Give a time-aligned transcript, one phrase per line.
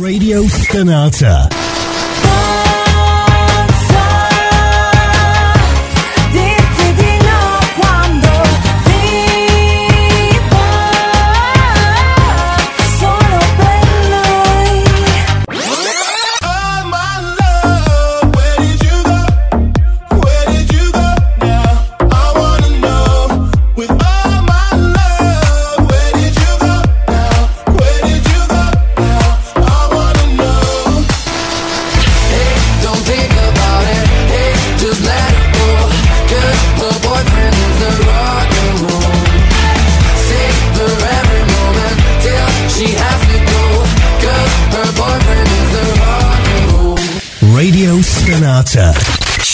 [0.00, 1.65] Radio Stonata.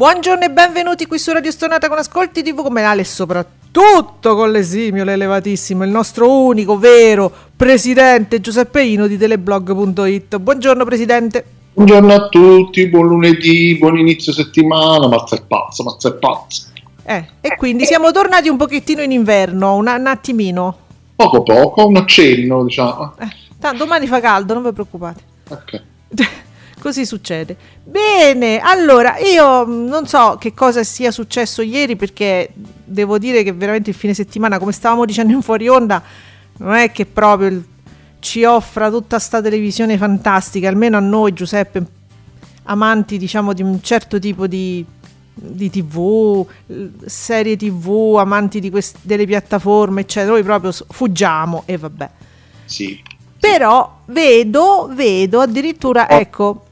[0.00, 4.50] Buongiorno e benvenuti qui su Radio Stonata con Ascolti TV come Ale e soprattutto con
[4.50, 10.38] l'esimio, l'elevatissimo, il nostro unico, vero presidente Giuseppe Ino di teleblog.it.
[10.38, 11.44] Buongiorno presidente.
[11.74, 16.68] Buongiorno a tutti, buon lunedì, buon inizio settimana, mazza è pazzo, mazza è pazzo.
[17.02, 20.78] Eh, e quindi siamo tornati un pochettino in inverno, un, un attimino.
[21.14, 23.16] Poco poco, un accenno, diciamo.
[23.18, 23.28] Eh,
[23.58, 25.22] tanto domani fa caldo, non vi preoccupate.
[25.50, 25.82] Ok.
[26.80, 27.56] Così succede.
[27.84, 32.48] Bene, allora io mh, non so che cosa sia successo ieri perché
[32.84, 36.02] devo dire che veramente il fine settimana, come stavamo dicendo in fuori onda,
[36.58, 37.64] non è che proprio il-
[38.18, 41.82] ci offra tutta sta televisione fantastica, almeno a noi Giuseppe,
[42.64, 44.84] amanti diciamo di un certo tipo di,
[45.34, 46.46] di tv,
[47.04, 52.10] serie tv, amanti di quest- delle piattaforme, eccetera, noi proprio fuggiamo e vabbè.
[52.64, 53.02] Sì.
[53.40, 56.66] Però vedo, vedo addirittura, ecco,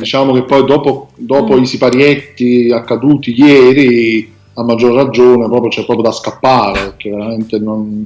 [0.00, 1.62] Diciamo che poi dopo, dopo Mm.
[1.62, 8.04] i siparietti accaduti ieri, a maggior ragione, proprio c'è proprio da scappare, perché veramente non...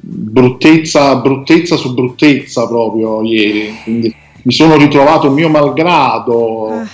[0.00, 3.74] bruttezza, bruttezza su bruttezza proprio ieri.
[3.82, 6.68] Quindi mi sono ritrovato mio malgrado.
[6.68, 6.86] Ah.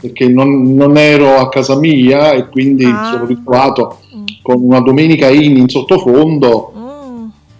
[0.00, 3.10] Perché non, non ero a casa mia e quindi mi Ah.
[3.12, 4.24] sono ritrovato Mm.
[4.42, 6.72] con una domenica in in sottofondo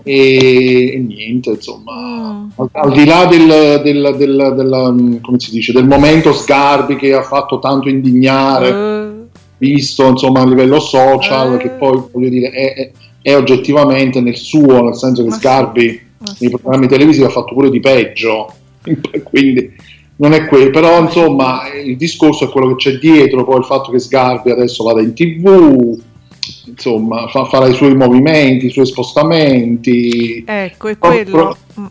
[0.08, 1.94] e, e niente, insomma,
[2.46, 2.48] Mm.
[2.56, 6.94] al, al di là del, del- del- del, um, come si dice, del momento Sgarbi
[6.96, 9.24] che ha fatto tanto indignare, eh,
[9.58, 11.56] visto insomma a livello social, Eh.
[11.56, 12.90] che poi voglio dire è, è-
[13.22, 15.34] è oggettivamente nel suo, nel senso che Ma.
[15.34, 16.34] Sgarbi sì.
[16.38, 18.52] nei programmi televisivi ha fatto pure di peggio,
[19.24, 19.72] quindi
[20.18, 23.90] non è quello, però insomma il discorso è quello che c'è dietro, poi il fatto
[23.90, 25.98] che Sgarbi adesso vada in tv,
[26.66, 30.44] insomma fa- farà i suoi movimenti, i suoi spostamenti.
[30.46, 31.56] Ecco, è quello.
[31.80, 31.84] mm,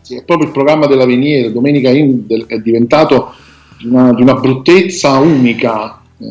[0.00, 3.34] Sì, è proprio il programma della Veniere, Domenica In del- è diventato
[3.78, 6.26] di una, una bruttezza unica, eh,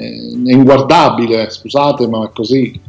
[0.46, 2.80] è inguardabile, scusate, ma è così.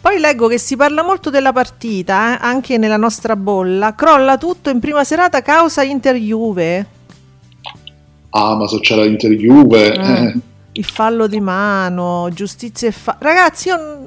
[0.00, 3.94] Poi leggo che si parla molto della partita, eh, anche nella nostra bolla.
[3.96, 6.86] Crolla tutto in prima serata causa Inter-Juve.
[8.30, 10.34] Ah, ma se c'era l'Inter Juve, Eh.
[10.76, 13.16] Eh, Il fallo di mano, giustizia e fa...
[13.18, 14.06] Ragazzi, io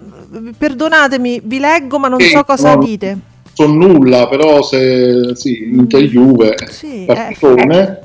[0.57, 2.77] perdonatemi, vi leggo ma non Sì, so cosa no.
[2.77, 3.17] dite.
[3.53, 7.99] so nulla, però se sì, Inter Juve, Sì, partitone,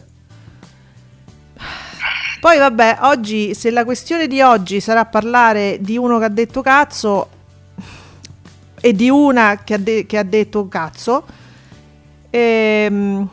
[2.41, 6.61] Poi vabbè, oggi se la questione di oggi sarà parlare di uno che ha detto
[6.61, 7.29] cazzo
[8.81, 11.25] e di una che ha, de- che ha detto cazzo,
[12.31, 13.29] ehm,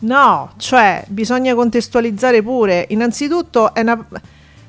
[0.00, 2.86] no, cioè bisogna contestualizzare pure.
[2.90, 4.06] Innanzitutto è una...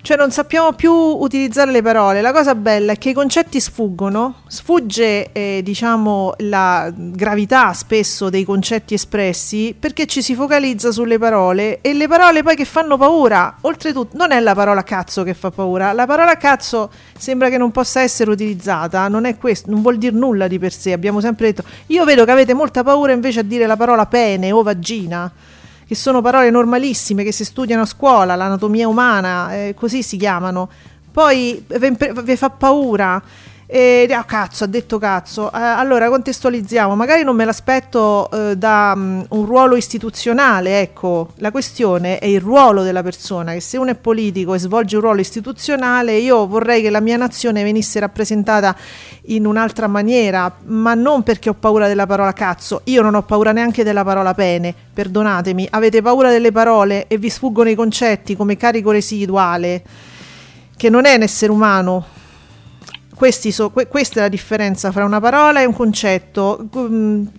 [0.05, 2.21] Cioè non sappiamo più utilizzare le parole.
[2.21, 8.43] La cosa bella è che i concetti sfuggono, sfugge eh, diciamo la gravità spesso dei
[8.43, 13.55] concetti espressi perché ci si focalizza sulle parole e le parole poi che fanno paura.
[13.61, 17.71] Oltretutto non è la parola cazzo che fa paura, la parola cazzo sembra che non
[17.71, 20.93] possa essere utilizzata, non è questo, non vuol dire nulla di per sé.
[20.93, 24.51] Abbiamo sempre detto "Io vedo che avete molta paura invece a dire la parola pene
[24.51, 25.31] o vagina"
[25.87, 30.69] che sono parole normalissime che si studiano a scuola, l'anatomia umana, eh, così si chiamano.
[31.11, 33.21] Poi vi fa paura
[33.67, 35.51] E, ah, cazzo, ha detto cazzo.
[35.51, 41.49] Eh, allora contestualizziamo, magari non me l'aspetto eh, da mm, un ruolo istituzionale, ecco, la
[41.49, 45.19] questione è il ruolo della persona, che se uno è politico e svolge un ruolo
[45.19, 48.75] istituzionale, io vorrei che la mia nazione venisse rappresentata
[49.27, 53.51] in un'altra maniera, ma non perché ho paura della parola cazzo, io non ho paura
[53.51, 58.57] neanche della parola pene, perdonatemi, avete paura delle parole e vi sfuggono i concetti come
[58.57, 59.83] carico residuale,
[60.77, 62.05] che non è un essere umano,
[63.51, 66.67] so- que- questa è la differenza fra una parola e un concetto.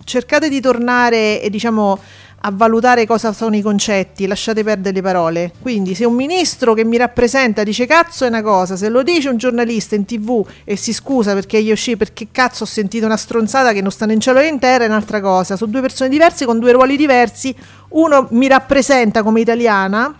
[0.03, 1.99] Cercate di tornare e diciamo
[2.41, 5.51] a valutare cosa sono i concetti, lasciate perdere le parole.
[5.61, 9.29] Quindi, se un ministro che mi rappresenta dice cazzo è una cosa, se lo dice
[9.29, 13.17] un giornalista in tv e si scusa perché io sci, perché cazzo ho sentito una
[13.17, 15.55] stronzata che non sta né in cielo né in terra, è un'altra cosa.
[15.55, 17.53] Sono due persone diverse con due ruoli diversi.
[17.89, 20.15] Uno mi rappresenta come italiana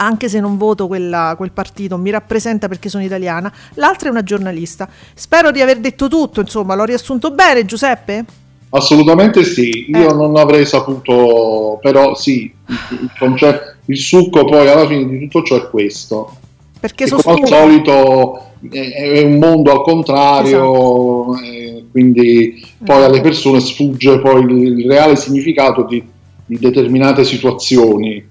[0.00, 4.22] anche se non voto quella- quel partito, mi rappresenta perché sono italiana, l'altra è una
[4.22, 4.88] giornalista.
[5.14, 8.24] Spero di aver detto tutto, insomma, l'ho riassunto bene Giuseppe?
[8.70, 10.14] Assolutamente sì, io Eh.
[10.14, 12.50] non avrei saputo, però sì,
[12.90, 16.36] il, concetto- il succo poi alla fine di tutto ciò è questo.
[16.78, 23.12] Perché E sono come al solito è, un mondo al contrario, eh, quindi poi Esatto.
[23.12, 26.02] alle persone sfugge poi il, il reale significato di,
[26.46, 28.28] di determinate situazioni.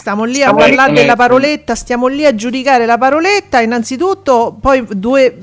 [0.00, 4.84] Eh, stiamo lì a parlare della paroletta, stiamo lì a giudicare la paroletta, innanzitutto poi
[4.88, 5.36] due,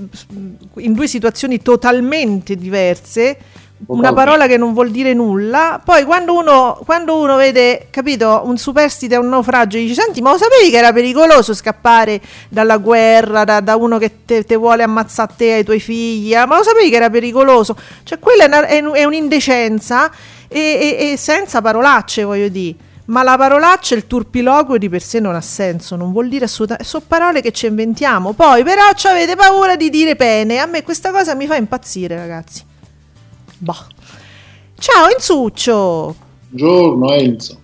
[0.78, 3.38] in due situazioni totalmente diverse,
[3.88, 8.58] una parola che non vuol dire nulla, poi quando uno, quando uno vede, capito, un
[8.58, 12.20] superstite a un naufragio, dice, senti, ma lo sapevi che era pericoloso scappare
[12.50, 16.34] dalla guerra, da, da uno che te, te vuole ammazzare te e ai tuoi figli,
[16.34, 17.78] ah, ma lo sapevi che era pericoloso?
[18.04, 20.10] Cioè quella è, una- è è un'indecenza
[20.48, 20.60] e,
[21.00, 22.76] e- e senza parolacce, voglio dire.
[23.08, 26.46] Ma la parolaccia e il turpiloquio di per sé non ha senso, non vuol dire
[26.46, 26.88] assolutamente.
[26.90, 28.34] Sono parole che ci inventiamo.
[28.34, 30.60] Poi, però, ci avete paura di dire pene.
[30.60, 32.64] A me questa cosa mi fa impazzire, ragazzi.
[33.60, 33.86] Boh.
[34.78, 36.16] Ciao, Insuccio.
[36.50, 37.60] Buongiorno Enzo,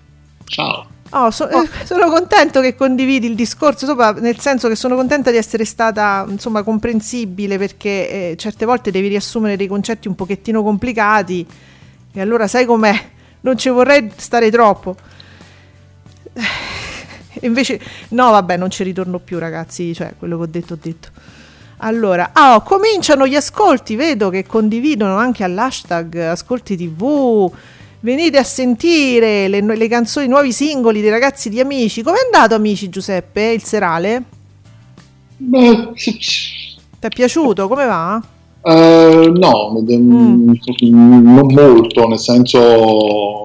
[0.46, 0.88] ciao.
[1.12, 5.30] Oh, so- eh, sono contento che condividi il discorso, sopra, nel senso che sono contenta
[5.30, 10.64] di essere stata insomma comprensibile perché eh, certe volte devi riassumere dei concetti un pochettino
[10.64, 11.46] complicati
[12.12, 13.00] e allora sai com'è,
[13.42, 14.96] non ci vorrei stare troppo.
[17.42, 19.94] Invece, no, vabbè, non ci ritorno più, ragazzi.
[19.94, 21.10] Cioè, quello che ho detto, ho detto.
[21.78, 23.96] Allora, ah, oh, cominciano gli ascolti.
[23.96, 27.52] Vedo che condividono anche all'hashtag Ascolti TV.
[28.02, 32.02] Venite a sentire le, le canzoni, i nuovi singoli dei ragazzi di Amici.
[32.04, 33.42] Com'è andato, Amici, Giuseppe?
[33.52, 34.24] Il serale?
[35.38, 35.92] Beh,
[37.00, 37.68] Ti è piaciuto?
[37.68, 38.22] Come va?
[38.66, 40.54] eh, no, Mm.
[40.90, 43.43] non molto, nel senso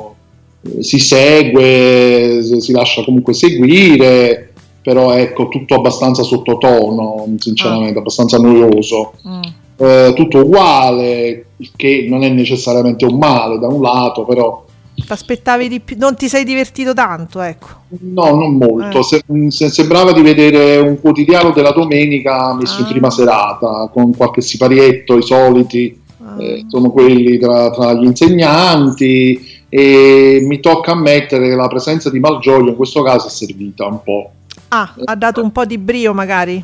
[0.81, 9.13] si segue, si- lascia comunque seguire, però ecco tutto abbastanza sottotono, sinceramente, abbastanza noioso.
[9.27, 9.43] Mm.
[9.81, 15.05] Eh, tutto uguale, il che non è necessariamente un male da un lato, però Ti
[15.07, 15.95] aspettavi di più?
[15.97, 17.67] Non ti sei divertito tanto, ecco.
[18.01, 18.99] no, non molto.
[18.99, 19.03] Eh.
[19.05, 22.91] Se- se- sembrava di vedere un quotidiano della domenica messo in Ah.
[22.91, 26.43] prima serata, con qualche siparietto, i soliti, Ah.
[26.43, 32.21] eh, sono quelli tra, tra gli insegnanti e mi tocca ammettere che la presenza di
[32.21, 34.31] Malgioglio in questo caso è servita un po'.
[34.69, 36.63] Ah, ha dato un po' di brio, magari.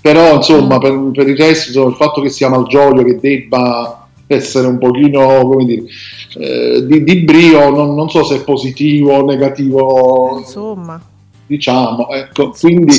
[0.00, 0.80] Però insomma Mm.
[0.80, 5.64] per, per il resto il fatto che sia Malgioglio che debba essere un pochino come
[5.64, 5.82] dire
[6.38, 11.00] eh, di, di brio non, non so se è positivo o negativo Insomma.
[11.46, 12.94] diciamo ecco quindi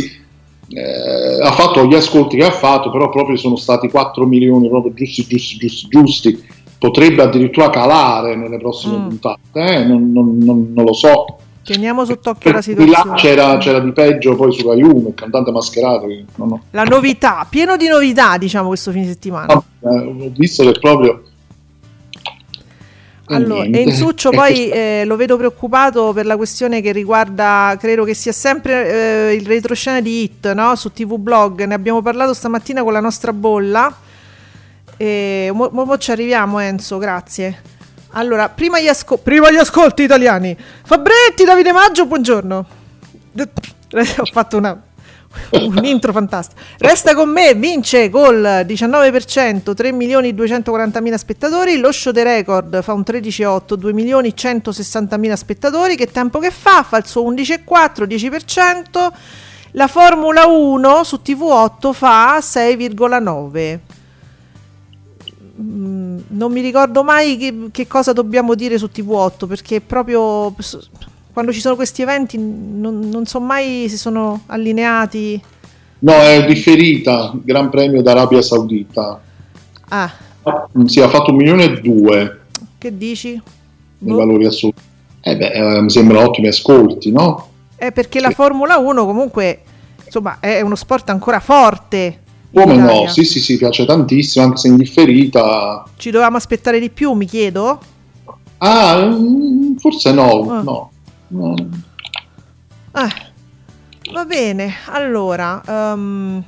[0.69, 4.93] eh, ha fatto gli ascolti che ha fatto però proprio sono stati 4 milioni proprio
[4.93, 6.43] giusti giusti giusti giusti
[6.83, 9.07] potrebbe addirittura calare nelle prossime Mm.
[9.07, 13.15] puntate eh, non, non- non- non lo so Teniamo sott'occhio la di là situazione.
[13.15, 17.87] c'era, c'era di peggio poi sulla Juve il cantante mascherato ho La novità, pieno di
[17.87, 19.53] novità, diciamo, questo fine settimana.
[19.53, 21.23] Eh, ho visto che proprio
[23.29, 28.03] eh, Allora, e Insuccio poi eh, lo vedo preoccupato per la questione che riguarda, credo
[28.03, 30.75] che sia sempre eh, il retroscena di Hit no?
[30.75, 31.63] su TV Blog.
[31.63, 34.02] Ne abbiamo parlato stamattina con la nostra bolla.
[34.97, 37.62] E mo, mo- ci arriviamo, Enzo, grazie.
[38.12, 40.55] Allora, prima gli, asco- prima gli ascolti italiani.
[40.83, 42.65] Fabretti, Davide Maggio, buongiorno.
[43.93, 44.79] Ho fatto una,
[45.51, 46.62] un intro fantastico.
[46.77, 51.77] Resta con me, vince col 19%, 3 milioni 240 mila spettatori.
[51.77, 55.95] Lo show the record fa un 13,8, 2 milioni 160 mila spettatori.
[55.95, 56.83] Che tempo che fa?
[56.83, 59.12] Fa il suo 11,4, 10%.
[59.71, 63.79] La Formula 1 su TV8 fa 6,9.
[65.62, 70.53] Mm, non mi ricordo mai che, che cosa dobbiamo dire su TV8 perché proprio
[71.31, 75.41] quando ci sono questi eventi non, non so mai se sono allineati.
[76.00, 79.22] No, è differita, Gran Premio d'Arabia Saudita.
[79.89, 80.12] Ah,
[80.77, 82.41] Mm, Sì, ha fatto un milione e due
[82.77, 83.29] che dici?
[84.00, 84.17] nei Boh.
[84.17, 84.81] valori assoluti.
[85.22, 87.50] Eh beh, eh, mi sembrano ottimi ascolti, no?
[87.75, 89.62] È perché la Formula 1 comunque,
[90.03, 92.19] insomma, è uno sport ancora forte.
[92.53, 93.07] Come no?
[93.07, 95.83] Sì, sì, sì, piace tantissimo, anche se in differita.
[95.98, 97.79] Ci dovevamo aspettare di più, mi chiedo?
[98.60, 100.62] Ah, mm, forse no, Ah.
[100.62, 100.91] no.
[101.29, 101.55] no.
[102.95, 106.43] Eh, va bene, allora, ehm,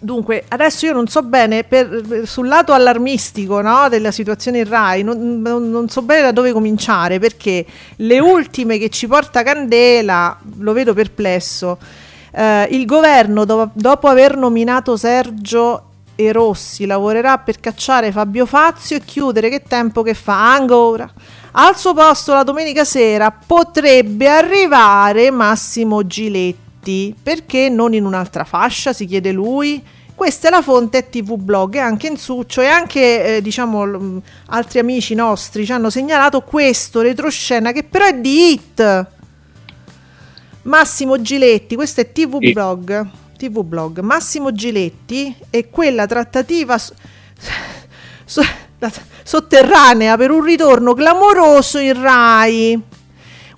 [0.00, 5.02] dunque, adesso io non so bene, per- sul lato allarmistico no, della situazione in RAI,
[5.02, 7.66] non, non- non so bene da dove cominciare, perché
[7.96, 11.76] le ultime che ci porta Candela, lo vedo perplesso,
[12.32, 18.96] eh, il governo, do- dopo aver nominato Sergio e Rossi, lavorerà per cacciare Fabio Fazio
[18.96, 21.10] e chiudere che tempo che fa ancora.
[21.52, 27.14] Al suo posto la domenica sera potrebbe arrivare Massimo Giletti.
[27.22, 28.92] Perché non in un'altra fascia?
[28.92, 29.82] Si chiede lui.
[30.14, 35.14] Questa è la fonte TV Blog e anche Insuccio e anche eh, diciamo altri amici
[35.14, 39.06] nostri ci hanno segnalato questo retroscena che però è di Hit.
[40.62, 42.52] Massimo Giletti, questo è TV Sì.
[42.52, 43.06] Blog.
[43.36, 43.98] TV Blog.
[44.00, 46.94] Massimo Giletti e quella trattativa so-
[48.78, 48.92] la-
[49.24, 52.80] sotterranea per un ritorno clamoroso in Rai.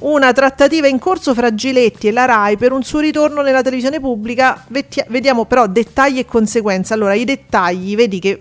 [0.01, 4.01] Una trattativa in corso fra Giletti e la Rai per un suo ritorno nella televisione
[4.01, 4.65] pubblica.
[4.69, 6.95] Vettia- vediamo però dettagli e conseguenze.
[6.95, 8.41] Allora, i dettagli, vedi che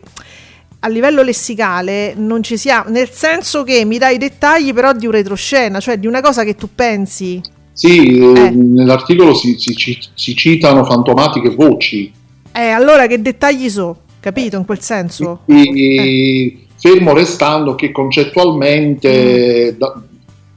[0.79, 5.05] a livello lessicale non ci sia, nel senso che mi dai i dettagli però di
[5.05, 7.41] un retroscena, cioè di una cosa che tu pensi.
[7.74, 8.50] Sì, eh, Eh.
[8.51, 12.12] nell'articolo si, si- si citano fantomatiche voci.
[12.51, 13.98] Eh, allora che dettagli so?
[14.20, 15.39] Capito in quel senso?
[15.48, 17.94] E- Fermo restando che Mm.
[17.94, 20.01] concettualmente da-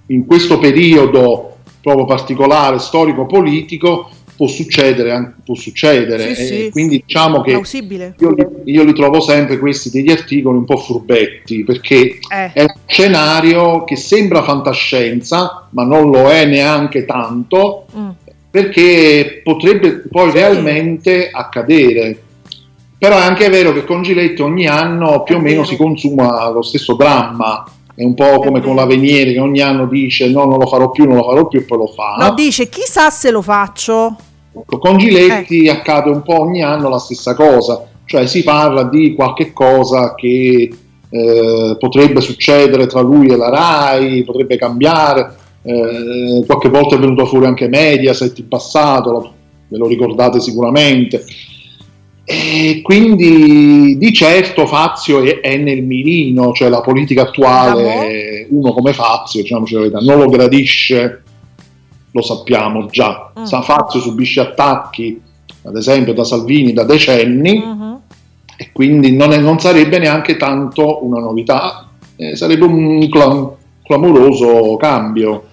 [0.09, 6.35] in questo periodo proprio particolare storico-politico può succedere, può succedere.
[6.35, 6.69] Sì, sì.
[6.71, 11.64] quindi diciamo che io li, io li trovo sempre questi degli articoli un po' furbetti
[11.64, 12.52] perché Eh.
[12.52, 18.09] è un scenario che sembra fantascienza ma non lo è neanche tanto Mm.
[18.50, 20.37] perché potrebbe poi Sì.
[20.37, 22.21] realmente accadere.
[22.99, 26.62] Però è anche vero che con Giletti ogni anno più o meno si consuma lo
[26.62, 27.64] stesso dramma.
[27.95, 31.07] È un po' come con l'Aveniere che ogni anno dice no, non lo farò più,
[31.07, 32.16] non lo farò più e poi lo fa.
[32.19, 34.16] No, dice chissà se lo faccio.
[34.59, 35.71] Ecco, Con Giletti Eh.
[35.71, 40.71] accade un po' ogni anno la stessa cosa, cioè si parla di qualche cosa che
[41.09, 47.27] eh, potrebbe succedere tra lui e la RAI, potrebbe cambiare, eh, qualche volta è venuto
[47.27, 49.33] fuori anche Mediaset in passato, lo-
[49.69, 51.25] ve lo ricordate sicuramente.
[52.29, 58.93] E quindi di certo Fazio è, è nel mirino, cioè la politica attuale, uno come
[58.93, 61.23] Fazio, diciamoci la verità, non lo gradisce,
[62.11, 63.33] lo sappiamo già.
[63.39, 63.45] Mm.
[63.45, 65.21] Sa Fazio subisce attacchi,
[65.65, 67.99] ad esempio da Salvini da decenni, Mhm.
[68.57, 73.51] e quindi non, è- non sarebbe neanche tanto una novità, eh, sarebbe un cla-
[73.83, 75.45] clamoroso cambio.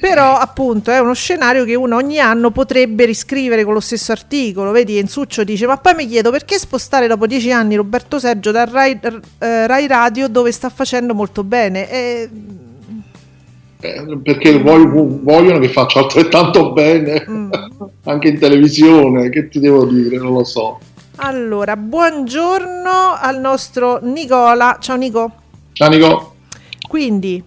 [0.00, 4.72] Però appunto è uno scenario che uno ogni anno potrebbe riscrivere con lo stesso articolo.
[4.72, 8.66] Vedi, Enzuccio dice: Ma poi mi chiedo perché spostare dopo dieci anni Roberto Sergio dal
[8.66, 8.98] Rai,
[9.38, 11.88] eh, Rai Radio dove sta facendo molto bene?
[11.88, 12.30] E-
[13.84, 17.50] Eh, perché voglio- vogliono che faccia altrettanto bene Mm.
[18.04, 20.78] anche in televisione, che ti devo dire, non lo so.
[21.16, 24.76] Allora, buongiorno al nostro Nicola.
[24.80, 25.30] Ciao Nico.
[25.72, 26.34] Ciao Nico.
[26.88, 27.42] Quindi,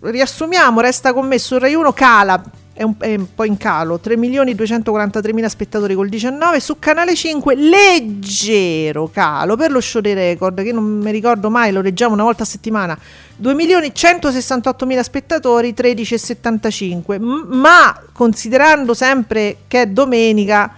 [0.00, 2.40] riassumiamo, resta con me su Rai 1, cala,
[2.80, 9.10] è un, è un po' in calo, 3.243.000 spettatori col 19, su Canale 5 leggero
[9.12, 12.44] calo per lo show dei record, che non mi ricordo mai, lo leggiamo una volta
[12.44, 12.98] a settimana,
[13.42, 20.74] 2.168.000 spettatori, 13,75, M- ma considerando sempre che è domenica,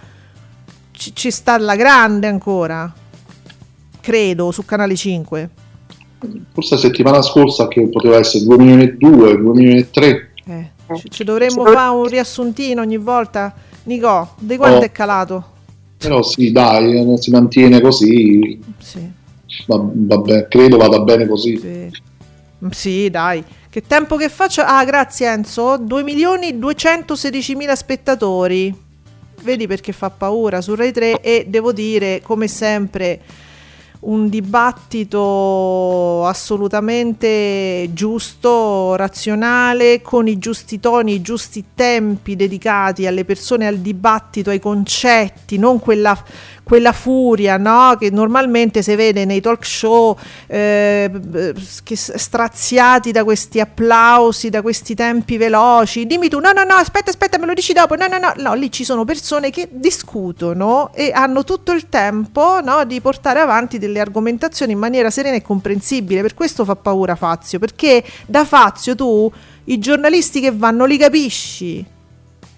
[0.91, 2.93] ci, ci sta alla grande ancora,
[4.01, 5.49] credo, su Canale 5.
[6.51, 10.32] Forse la settimana scorsa che poteva essere 2 milioni e 2, 2 milioni e 3.
[10.95, 13.53] Ci, ci dovremmo fare un riassuntino ogni volta.
[13.83, 14.83] Nico, di quanto Oh.
[14.83, 15.43] è calato?
[15.97, 19.09] Però sì, dai, eh, si mantiene così, Sì,
[19.67, 21.57] va- vabbè, credo vada bene così.
[21.57, 21.89] sì.
[22.65, 23.43] Mm, Sì, dai.
[23.69, 24.61] Che tempo che faccio?
[24.61, 25.77] Ah, grazie Enzo.
[25.77, 28.73] 2 milioni 216 mila spettatori.
[29.41, 33.19] Vedi perché fa paura su Rai 3 e devo dire, come sempre,
[34.03, 43.67] un dibattito assolutamente giusto, razionale, con i giusti toni, i giusti tempi dedicati alle persone,
[43.67, 46.17] al dibattito, ai concetti, non quella,
[46.63, 47.95] quella furia no?
[47.99, 50.17] che normalmente si vede nei talk show
[50.47, 51.11] eh,
[51.93, 56.07] straziati da questi applausi, da questi tempi veloci.
[56.07, 57.95] Dimmi tu, no, no, no, aspetta, aspetta, me lo dici dopo.
[57.95, 62.61] No, no, no, no, lì ci sono persone che discutono e hanno tutto il tempo
[62.61, 66.21] no, di portare avanti delle argomentazioni in maniera serena e comprensibile.
[66.21, 69.31] Per questo fa paura Fazio, perché da Fazio tu
[69.65, 71.92] i giornalisti che vanno li capisci.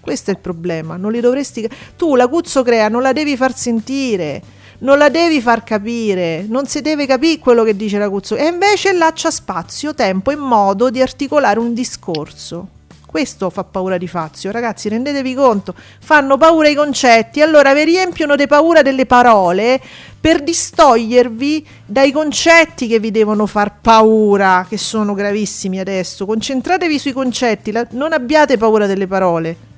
[0.06, 3.56] Questo è il problema, non li dovresti tu la Cuzzo Crea non la devi far
[3.56, 4.40] sentire,
[4.78, 8.46] non la devi far capire, non si deve capire quello che dice la Cuzzo e
[8.46, 12.68] invece là c'ha spazio, tempo e modo di articolare un discorso.
[13.04, 18.36] Questo fa paura di Fazio, ragazzi, rendetevi conto, fanno paura i concetti, allora vi riempiono
[18.36, 19.80] di paura delle parole
[20.20, 26.26] per distogliervi dai concetti che vi devono far paura, che sono gravissimi adesso.
[26.26, 29.74] Concentratevi sui concetti, la- non abbiate paura delle parole.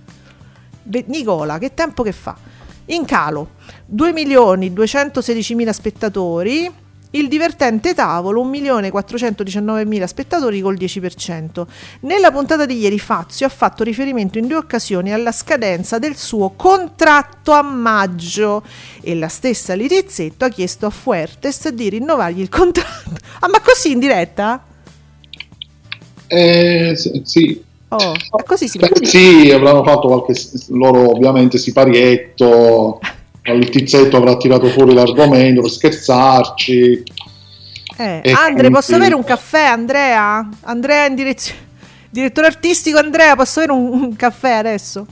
[1.06, 2.36] Nicola, che tempo che fa?
[2.86, 3.50] In calo,
[3.86, 6.70] 2 milioni 216 mila spettatori,
[7.12, 11.66] il divertente tavolo 1 milione 419 mila spettatori col 10%.
[12.00, 16.50] Nella puntata di ieri Fazio ha fatto riferimento in due occasioni alla scadenza del suo
[16.50, 18.62] contratto a maggio
[19.00, 23.16] e la stessa Lirizzetto ha chiesto a Fuertes di rinnovargli il contratto.
[23.40, 24.64] Ah, ma così in diretta?
[26.26, 26.92] Eh,
[27.22, 27.64] sì.
[27.90, 28.12] Oh,
[28.46, 30.34] così si Beh, sì, avranno fatto qualche
[30.68, 33.00] loro ovviamente siparietto.
[33.44, 37.02] Il tizzetto avrà tirato fuori l'argomento per scherzarci.
[37.96, 40.46] Eh, Andre, quindi- posso avere un caffè, Andrea?
[40.64, 41.66] Andrea in direzione.
[42.10, 45.06] Direttore artistico, Andrea, posso avere un, un caffè adesso?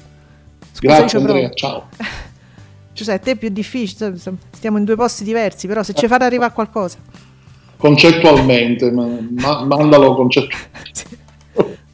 [0.72, 1.18] Scusa, Grazie.
[1.18, 1.88] Andrea, ciao.
[2.92, 4.14] Giuseppe, è più difficile,
[4.52, 6.98] stiamo in due posti diversi, però se ci fate arrivare a qualcosa.
[7.76, 11.24] Concettualmente, ma, ma- mandalo concettualmente.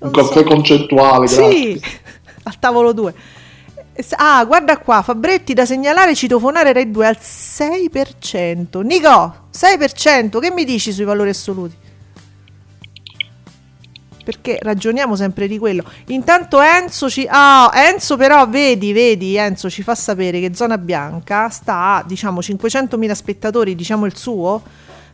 [0.03, 1.51] Un caffè concettuale, grazie.
[1.53, 1.81] Sì,
[2.43, 3.15] al tavolo 2.
[4.17, 8.81] Ah, guarda qua, Fabretti da segnalare citofonare Rai 2 al 6%.
[8.81, 11.77] Nico, 6%, che mi dici sui valori assoluti?
[14.25, 15.85] Perché ragioniamo sempre di quello.
[16.07, 21.49] Intanto Enzo ci ah, Enzo però vedi, vedi, Enzo ci fa sapere che Zona Bianca
[21.49, 24.63] sta a, diciamo 500.000 spettatori, diciamo il suo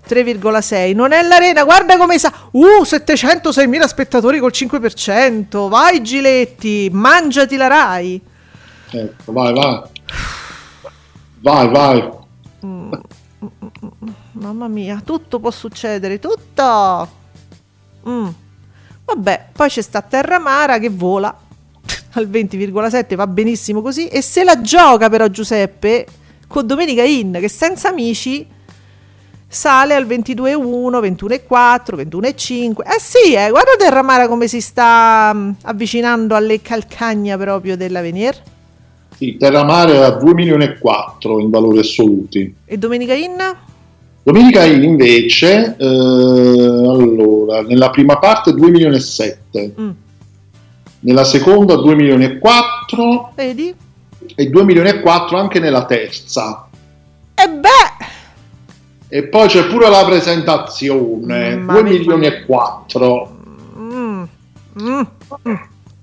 [0.09, 0.95] 3,6.
[0.95, 2.33] Non è l'arena, guarda come sa.
[2.53, 5.69] Uh, 706.000 spettatori col 5%.
[5.69, 8.21] Vai Giletti, mangiati la Rai.
[8.91, 9.83] Ecco, vai, vai.
[11.41, 12.17] Vai, vai.
[14.33, 17.09] Mamma mia, tutto può succedere, tutto.
[18.09, 18.29] Mm.
[19.05, 21.29] Vabbè, poi c'è sta Terramara che vola
[22.13, 24.09] al 20,7, va benissimo così.
[24.09, 26.07] E se la gioca però Giuseppe
[26.47, 28.47] con Domenica In, che senza amici
[29.51, 32.83] sale al 22,1, 21,4, 21,5.
[32.85, 38.37] Eh sì, eh, guarda Terramara come si sta mm, avvicinando alle calcagna proprio dell'Avenir.
[39.17, 42.55] Sì, Terramare a 2 milioni e 4 in valori assoluti.
[42.65, 43.37] E Domenica In?
[44.23, 49.91] Domenica In invece, eh, allora, nella prima parte 2 milioni e 7, Mm.
[51.01, 53.75] nella seconda 2 milioni e 4 Vedi?
[54.35, 56.69] e 2 milioni e 4 anche nella terza.
[57.35, 58.07] E beh,
[59.09, 63.37] E poi c'è pure la presentazione, Mm, ma 2 ne- milioni e 4.
[63.79, 64.23] Mm,
[64.83, 65.01] mm,
[65.49, 65.55] mm.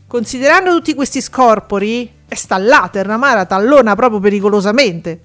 [0.07, 5.19] Considerando tutti questi scorpori, e sta là, Terramara tallona proprio pericolosamente.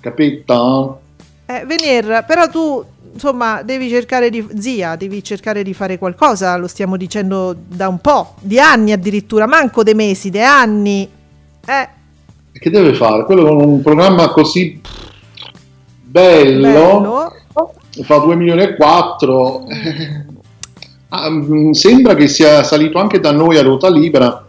[0.00, 1.00] Capito?
[1.46, 4.46] Eh, Venier, però tu, insomma, devi cercare di...
[4.58, 9.46] Zia, devi cercare di fare qualcosa, lo stiamo dicendo da un po', di anni addirittura,
[9.46, 11.08] manco dei mesi, dei anni.
[11.66, 11.88] Eh,
[12.52, 13.24] Che deve fare?
[13.24, 14.80] Quello con un programma così
[16.20, 17.32] bello, bello.
[18.04, 19.64] fa 2 milioni e 4.
[21.08, 24.44] Ah, mm, sembra che sia salito anche da noi a ruota libera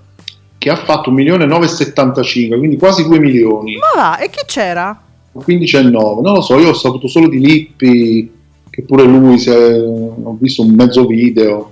[0.58, 3.76] che ha fatto 1 milione e 975, quindi quasi 2 milioni.
[3.78, 5.00] Ma va, e chi c'era?
[5.32, 8.32] 15 e 9, non lo so, io ho saputo solo di Lippi,
[8.70, 11.72] che pure lui si è- ho visto un mezzo video.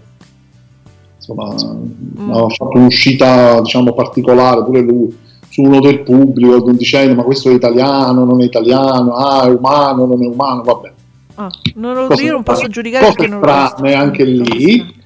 [1.15, 5.15] Insomma, ha fatto un'uscita diciamo particolare pure lui
[5.53, 10.07] su uno del pubblico dicendo ma questo è italiano, non è italiano, ah è umano,
[10.07, 10.91] non è umano, vabbè.
[11.35, 13.67] Ah, non lo, io non posso giudicare Cose perché non visto.
[13.67, 15.01] strane anche lì.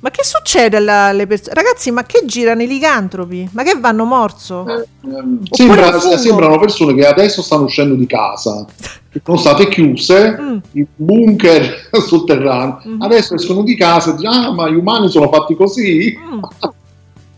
[0.00, 1.54] Ma che succede alle persone?
[1.54, 3.48] Ragazzi, ma che girano i licantropi?
[3.52, 4.66] Ma che vanno morso?
[5.04, 8.66] Ehm, Sembra- sembrano persone che adesso stanno uscendo di casa,
[9.08, 10.56] che sono state chiuse Mm.
[10.72, 15.54] in bunker sotterranei, adesso escono di casa e dicono ah ma gli umani sono fatti
[15.54, 16.12] così.
[16.18, 16.40] Mm.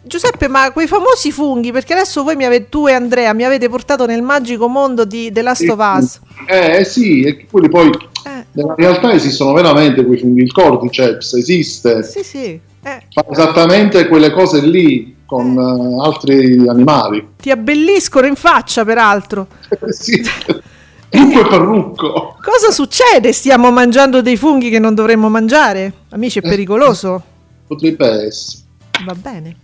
[0.07, 3.69] Giuseppe, ma quei famosi funghi, perché adesso voi mi avete, tu e Andrea mi avete
[3.69, 6.21] portato nel magico mondo di The Last of Us.
[6.47, 7.89] Eh sì, e quelli poi
[8.27, 12.61] Eh, nella realtà esistono veramente quei funghi, il cordyceps esiste, sì, sì.
[12.87, 15.13] Eh, fa esattamente quelle cose lì.
[15.27, 17.27] con eh, altri animali.
[17.41, 19.47] Ti abbelliscono in faccia, peraltro.
[19.89, 20.23] sì.
[21.11, 22.37] Lupo e parrucco.
[22.43, 23.33] Cosa succede?
[23.33, 25.93] Stiamo mangiando dei funghi che non dovremmo mangiare?
[26.11, 26.49] Amici, è Eh.
[26.51, 27.23] pericoloso.
[27.67, 28.63] Potrebbe essere.
[29.07, 29.57] Va bene.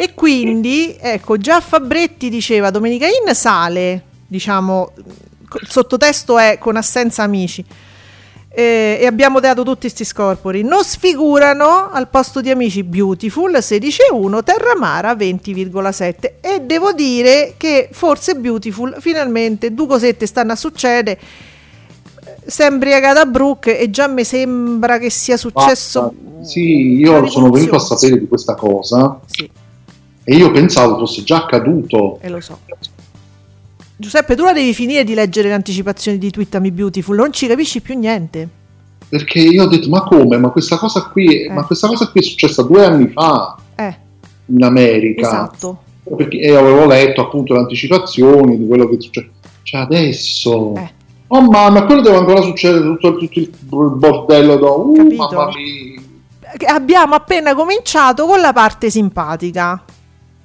[0.00, 4.92] E quindi, ecco, già Fabretti diceva Domenica In sale, diciamo,
[5.60, 7.64] il sottotesto è con assenza amici.
[8.48, 10.62] Eh, e abbiamo dato tutti questi scorpori.
[10.62, 16.34] Non sfigurano al posto di amici Beautiful 16,1, Terramara 20,7.
[16.42, 21.18] E devo dire che forse Beautiful finalmente due cosette stanno a succedere.
[22.46, 26.14] Si è embriagata Brooke e già mi sembra che sia successo.
[26.14, 26.46] Basta.
[26.46, 29.50] Sì, io sono venuto a sapere di questa cosa Sì,
[30.30, 32.18] e io pensavo fosse già accaduto.
[32.20, 32.58] e lo so.
[33.96, 37.80] Giuseppe, tu la devi finire di leggere le anticipazioni di Twittami Beautiful, non ci capisci
[37.80, 38.46] più niente.
[39.08, 40.36] Perché io ho detto, ma come?
[40.36, 41.50] Ma questa cosa qui, Eh.
[41.50, 43.96] ma questa cosa qui è successa due anni fa Eh,
[44.46, 45.22] in America.
[45.22, 45.78] esatto.
[46.16, 49.30] Perché e avevo letto appunto le anticipazioni di quello che succede.
[49.62, 50.74] Cioè adesso.
[50.76, 50.90] Eh.
[51.28, 53.50] Oh mamma, quello deve ancora succedere tutto, tutto il
[53.96, 54.56] bordello.
[54.56, 55.16] do- Uh, Capito?
[55.34, 56.02] mamma mia.
[56.74, 59.82] Abbiamo appena cominciato con la parte simpatica.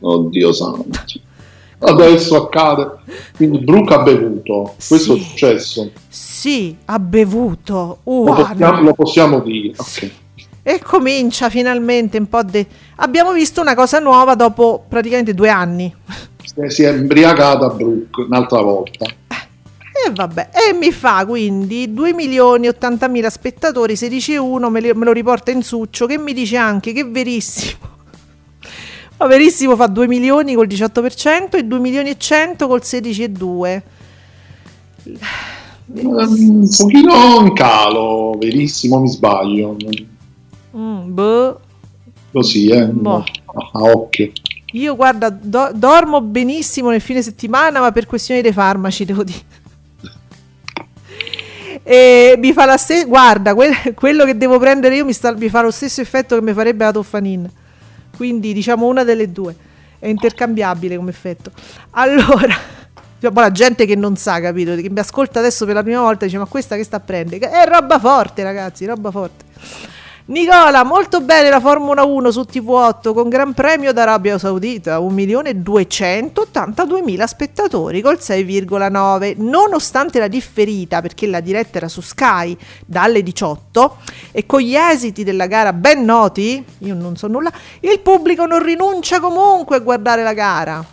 [0.06, 0.86] Oddio santo.
[1.80, 2.90] Adesso accade.
[3.36, 4.76] Quindi Brooke ha bevuto.
[4.76, 5.20] Questo Sì.
[5.20, 5.92] è successo.
[6.10, 8.00] Sì, ha bevuto.
[8.04, 9.74] Lo Uah, possiamo, lo possiamo dire.
[9.78, 10.12] Ok.
[10.66, 12.66] E comincia finalmente un po' di...
[12.98, 15.94] Abbiamo visto una cosa nuova dopo praticamente due anni.
[16.68, 19.06] Si- è embriagata Brooke un'altra volta.
[19.06, 25.06] E vabbè, e mi fa quindi 2 milioni e 80 mila spettatori, 16,1 me, me
[25.06, 27.92] lo riporta in succio, che mi dice anche che verissimo.
[29.18, 33.82] Ma verissimo fa 2 milioni col 18% e 2 milioni e 100 col 16,2.
[35.86, 39.76] Un pochino in calo, verissimo, mi sbaglio.
[40.76, 41.60] Mm, boh.
[42.32, 42.86] Così, eh.
[42.88, 43.24] Boh.
[43.46, 44.32] A occhio.
[44.72, 49.42] Io guarda, do- dormo benissimo nel fine settimana, ma per questioni dei farmaci, devo dire.
[51.84, 53.06] E mi fa la stessa.
[53.06, 56.42] Guarda, que- quello che devo prendere io mi, sta- mi fa lo stesso effetto che
[56.42, 57.50] mi farebbe la toffanin.
[58.16, 59.56] Quindi, diciamo, una delle due.
[60.00, 61.52] È intercambiabile come effetto.
[61.92, 62.54] Allora,
[63.20, 64.76] cioè, poi la gente che non sa, capito?
[64.76, 67.50] Che mi ascolta adesso per la prima volta dice: Ma questa che sta a prendere?
[67.50, 69.46] È roba forte, ragazzi, roba forte.
[70.26, 78.00] Nicola, molto bene la Formula 1 su TV8 con Gran Premio d'Arabia Saudita, 1.282.000 spettatori
[78.02, 82.56] col 6,9, nonostante la differita perché la diretta era su Sky
[82.86, 83.98] dalle 18
[84.32, 88.64] e con gli esiti della gara ben noti, io non so nulla, il pubblico non
[88.64, 90.86] rinuncia comunque a guardare la gara.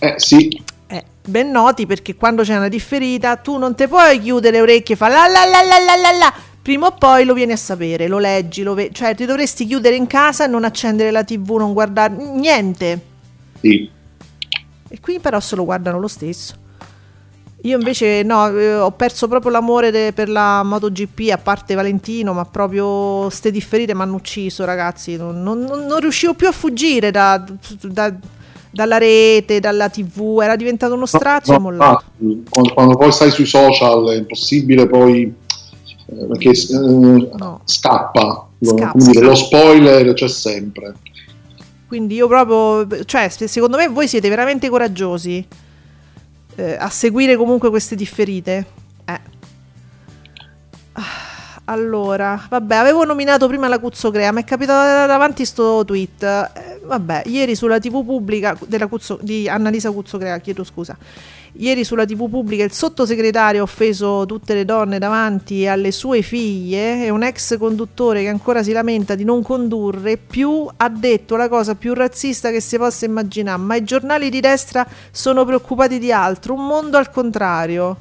[0.00, 4.56] Eh sì, Eh, ben noti perché quando c'è una differita tu non te puoi chiudere
[4.56, 6.32] le orecchie e fare la la la la la la la.
[6.62, 8.94] Prima o poi lo vieni a sapere, lo leggi, lo vedi.
[8.94, 13.00] Cioè, ti dovresti chiudere in casa e non accendere la TV, non guardare niente.
[13.60, 13.90] sì.
[14.88, 16.54] E qui però se lo guardano lo stesso.
[17.62, 22.34] Io invece no, eh, ho perso proprio l'amore de- per la MotoGP, a parte Valentino,
[22.34, 25.16] ma proprio ste differite mi hanno ucciso, ragazzi.
[25.16, 27.42] Non, non- non- riuscivo più a fuggire da-
[27.82, 28.12] da-
[28.70, 32.04] dalla rete, dalla TV, era diventato uno strazio e No, mollato.
[32.18, 35.32] infatti, quando, quando poi stai sui social è impossibile poi
[36.28, 37.60] perché eh, No.
[37.64, 40.94] scappa, Lo- Scappa, dire, lo spoiler c'è sempre
[41.88, 45.46] Quindi io proprio, cioè, se- secondo me voi siete veramente coraggiosi
[46.56, 48.66] eh, a seguire comunque queste differite.
[49.04, 49.20] Eh.
[50.92, 51.02] Ah,
[51.66, 56.71] Allora, vabbè, avevo nominato prima la Cuzzocrea, mi è capitato davanti sto tweet.
[56.84, 60.96] Vabbè, ieri sulla TV pubblica Cuzzo- di Annalisa Cuzzocrea, chiedo scusa.
[61.54, 67.04] Ieri sulla TV pubblica il sottosegretario ha offeso tutte le donne davanti alle sue figlie
[67.04, 71.48] e un ex conduttore che ancora si lamenta di non condurre più ha detto la
[71.48, 76.10] cosa più razzista che si possa immaginare, ma i giornali di destra sono preoccupati di
[76.10, 77.96] altro, un mondo al contrario.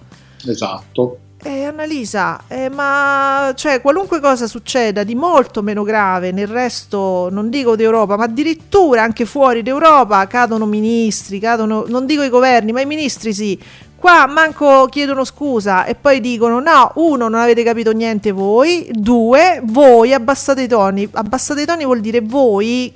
[0.46, 7.30] esatto Eh, Annalisa, eh, ma cioè, qualunque cosa succeda di molto meno grave nel resto,
[7.32, 12.71] non dico d'Europa, ma addirittura anche fuori d'Europa cadono ministri, cadono, non dico i governi,
[12.71, 13.60] ma i ministri sì.
[13.95, 19.62] Qua manco chiedono scusa e poi dicono no, uno, non avete capito niente voi, due,
[19.63, 21.08] voi abbassate i toni.
[21.12, 22.91] Abbassate i toni vuol dire voi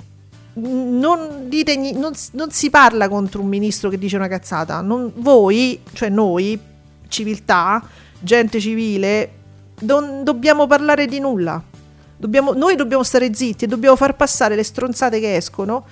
[0.54, 4.80] non, dite, non, non si parla contro un ministro che dice una cazzata.
[4.80, 6.58] Non- voi, cioè noi,
[7.08, 7.82] civiltà,
[8.20, 9.30] gente civile,
[9.80, 11.62] non dobbiamo parlare di nulla.
[12.16, 15.84] Dobbiamo- noi dobbiamo stare zitti e dobbiamo far passare le stronzate che escono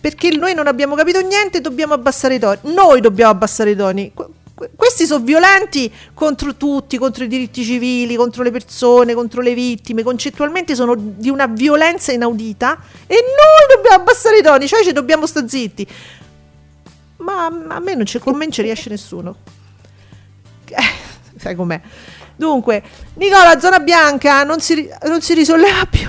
[0.00, 2.58] perché noi non abbiamo capito niente e dobbiamo abbassare i toni.
[2.74, 4.10] Noi dobbiamo abbassare i toni.
[4.14, 9.42] Que- que- questi sono violenti contro tutti, contro i diritti civili, contro le persone, contro
[9.42, 14.82] le vittime, concettualmente sono di una violenza inaudita e noi dobbiamo abbassare i toni, cioè
[14.82, 15.86] ci dobbiamo stare zitti.
[17.18, 19.36] Ma a me non ci, con me non ci riesce nessuno.
[21.46, 21.80] Eh, sai com'è.
[22.36, 22.82] Dunque,
[23.14, 26.08] Nicola, zona bianca, non si, non si risolleva più.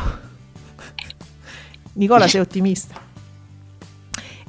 [1.94, 2.96] Nicola, sei ottimista.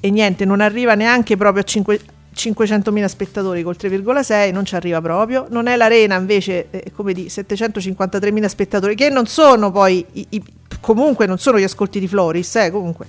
[0.00, 2.00] E niente, non arriva neanche proprio a cinque-
[2.34, 5.46] 500.000 spettatori col 3,6, non ci arriva proprio.
[5.50, 10.42] Non è l'Arena invece, eh, come di 753.000 spettatori, che non sono poi, i- i-
[10.80, 13.06] comunque non sono gli ascolti di Floris, eh, comunque.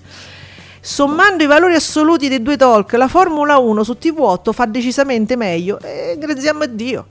[0.81, 5.79] Sommando i valori assoluti dei due talk, la Formula 1 su TV8 fa decisamente meglio.
[5.81, 7.05] E graziamo a Dio.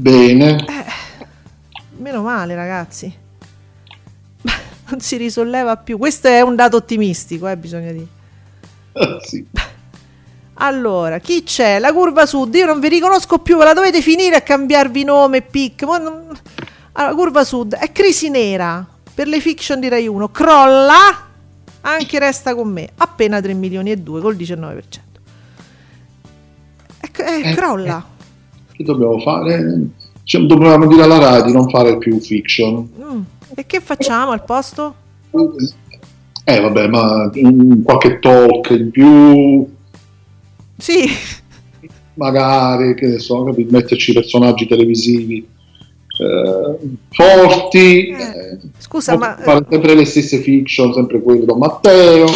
[0.00, 0.64] Bene.
[1.96, 3.12] Meno male, ragazzi.
[4.90, 5.98] Non si risolleva più.
[5.98, 8.06] Questo è un dato ottimistico, eh, bisogna dire.
[9.22, 9.44] Sì.
[10.60, 11.78] Allora, chi c'è?
[11.80, 12.54] La curva sud.
[12.54, 15.82] Io non vi riconosco più, ve la dovete finire a cambiarvi nome, pic.
[15.82, 16.26] Non-
[16.92, 18.84] Allora, curva sud è crisi nera
[19.14, 20.28] per le fiction di Rai 1.
[20.30, 21.26] Crolla,
[21.80, 22.88] anche resta con me.
[22.98, 25.00] Appena 3 milioni e 2 col 19%.
[27.00, 28.04] Ecco, eh, Eh, crolla.
[28.78, 29.88] Che dobbiamo fare?
[30.22, 32.88] Cioè, dobbiamo dire alla Rai di non fare più fiction.
[33.02, 33.20] Mm.
[33.56, 34.94] E che facciamo al posto?
[36.44, 37.28] Eh vabbè, ma
[37.82, 39.66] qualche talk in più,
[40.76, 41.10] Sì,
[42.14, 45.38] magari, che ne so, metterci personaggi televisivi
[46.18, 46.78] eh,
[47.10, 52.26] forti, Eh, eh, scusa, ma- fare sempre le stesse fiction, sempre quelli Don Matteo,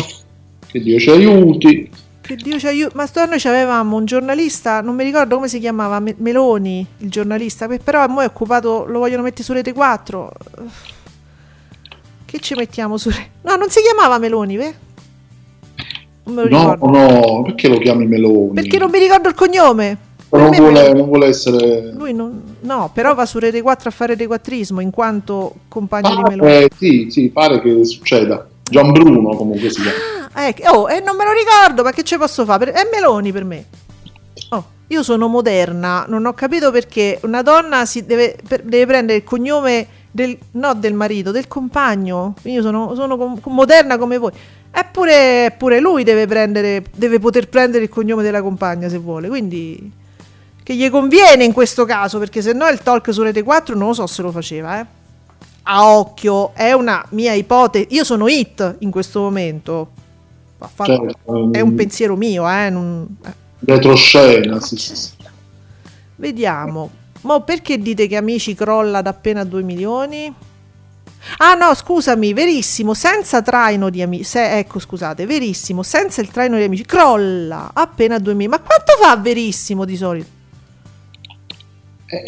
[0.66, 1.88] che Dio ci aiuti.
[2.22, 2.94] Che Dio ci aiuti.
[2.96, 6.86] Ma sto- noi ci avevamo un giornalista, non mi ricordo come si chiamava, Me- Meloni,
[6.98, 10.32] il giornalista, che però mo è occupato, lo vogliono mettere su Rete 4.
[12.24, 13.30] Che ci mettiamo su Rete?
[13.42, 14.74] No, non si chiamava Meloni, ve?
[16.24, 16.98] Non me lo No, ricordo.
[16.98, 18.54] no, perché lo chiami Meloni?
[18.54, 19.98] Perché non mi ricordo il cognome.
[20.30, 21.92] Non vuole, non vuole essere...
[21.92, 26.22] Lui non, no, però va su Rete 4 a fare requattrismo in quanto compagno di
[26.22, 26.66] Pare- Meloni.
[26.78, 28.46] sì, sì, pare che succeda.
[28.70, 30.21] Gian Bruno comunque si chiama.
[30.34, 30.70] Ecco.
[30.70, 32.72] oh, e non me lo ricordo, ma che ci posso fare?
[32.72, 33.64] È Meloni per me.
[34.50, 39.18] Oh, io sono moderna, non ho capito perché una donna si deve, per- deve prendere
[39.18, 42.34] il cognome del, no del marito, del compagno.
[42.42, 44.32] Io sono, sono com- moderna come voi.
[44.70, 49.28] Eppure, eppure lui deve, prendere, deve poter prendere il cognome della compagna se vuole.
[49.28, 49.92] Quindi
[50.62, 53.88] che gli conviene in questo caso, perché se no il talk su Rete 4 non
[53.88, 54.86] lo so se lo faceva, eh.
[55.64, 57.88] A occhio, è una mia ipotesi.
[57.90, 59.90] Io sono hit in questo momento.
[60.72, 62.70] Fatto- Certo, è un pensiero mio, eh.
[62.70, 63.06] non-
[63.60, 65.10] retroscena, sì, sì, sì.
[66.16, 66.90] Vediamo.
[67.22, 70.32] Ma perché dite che Amici crolla da appena 2 milioni?
[71.38, 76.64] Ah no, scusami, verissimo, senza traino di amici, ecco scusate, verissimo, senza il traino di
[76.64, 78.56] amici, crolla appena 2 milioni.
[78.56, 80.26] Ma quanto fa verissimo di solito?
[82.06, 82.22] Eh,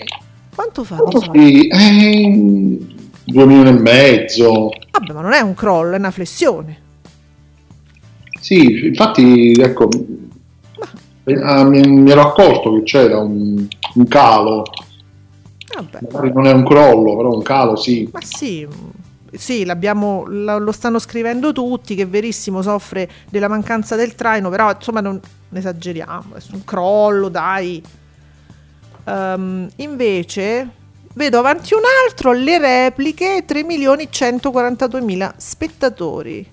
[0.55, 1.33] Quanto fa di solito?
[1.33, 2.79] sì, eh,
[3.25, 4.71] due milioni e mezzo.
[4.93, 6.83] Vabbè, ma non è un crollo, è una flessione.
[8.45, 9.89] Sì, infatti, ecco,
[11.25, 14.65] eh, ah, mi, mi ero accorto che c'era un, un calo.
[15.75, 16.01] Vabbè.
[16.03, 18.07] Magari non è un crollo, però un calo sì.
[18.13, 18.69] Ma sì,
[19.33, 25.19] sì lo, stanno scrivendo tutti, che verissimo soffre della mancanza del traino, però insomma non
[25.51, 27.83] esageriamo, è un crollo, dai.
[29.05, 30.69] Ehm, invece
[31.15, 36.53] vedo avanti un altro, le repliche, 3 milioni 142 mila spettatori.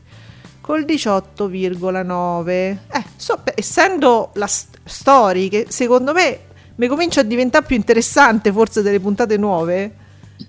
[0.62, 2.78] Col 18,9 eh,
[3.16, 6.40] so, essendo la st- story che secondo me
[6.76, 9.96] mi comincia a diventare più interessante forse delle puntate nuove.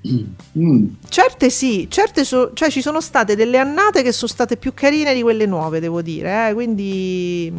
[0.58, 4.72] Mm, Certe sì, certe so- cioè ci sono state delle annate che sono state più
[4.74, 7.52] carine di quelle nuove, devo dire, eh, quindi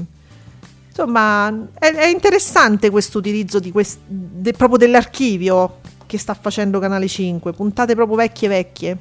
[0.89, 1.47] insomma
[1.79, 7.51] è, è interessante questo utilizzo di quest- de- proprio dell'archivio che sta facendo Canale 5,
[7.53, 8.97] puntate proprio vecchie vecchie.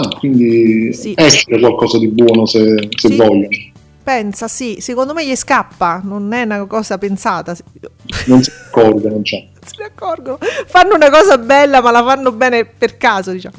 [0.00, 1.14] Ah, quindi Sì.
[1.16, 3.16] esce qualcosa di buono se, se Sì.
[3.16, 3.48] vogliono.
[4.02, 7.56] Pensa, sì, secondo me gli scappa, non è una cosa pensata.
[8.26, 9.48] Non si accorge, non c'è.
[9.64, 10.38] se ne accorgono.
[10.66, 13.56] Fanno una cosa bella, ma la fanno bene per caso, diciamo.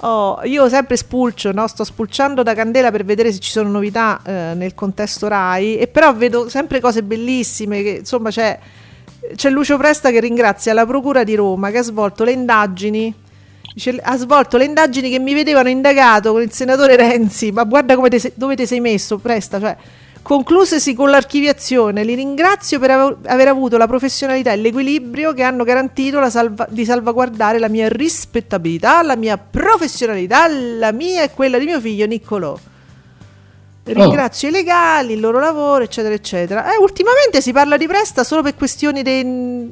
[0.00, 1.66] Oh, io sempre spulcio, no?
[1.66, 5.86] sto spulciando da candela per vedere se ci sono novità eh, nel contesto Rai, e
[5.86, 7.82] però vedo sempre cose bellissime.
[7.82, 8.58] Che, insomma, c'è,
[9.34, 13.14] c'è Lucio Presta che ringrazia la Procura di Roma che ha svolto le indagini.
[13.76, 17.52] Dice, ha svolto le indagini che mi vedevano indagato con il senatore Renzi.
[17.52, 19.60] Ma guarda come te sei- dove ti sei messo, Presta.
[19.60, 19.76] Cioè,
[20.22, 22.02] conclusesi con l'archiviazione.
[22.02, 26.66] Li ringrazio per av- aver avuto la professionalità e l'equilibrio che hanno garantito la salva-
[26.70, 32.06] di salvaguardare la mia rispettabilità, la mia professionalità, la mia e quella di mio figlio
[32.06, 32.56] Niccolò.
[33.84, 36.72] Ringrazio i legali, il loro lavoro, eccetera, eccetera.
[36.72, 39.70] Eh, ultimamente si parla di Presta solo per questioni dei-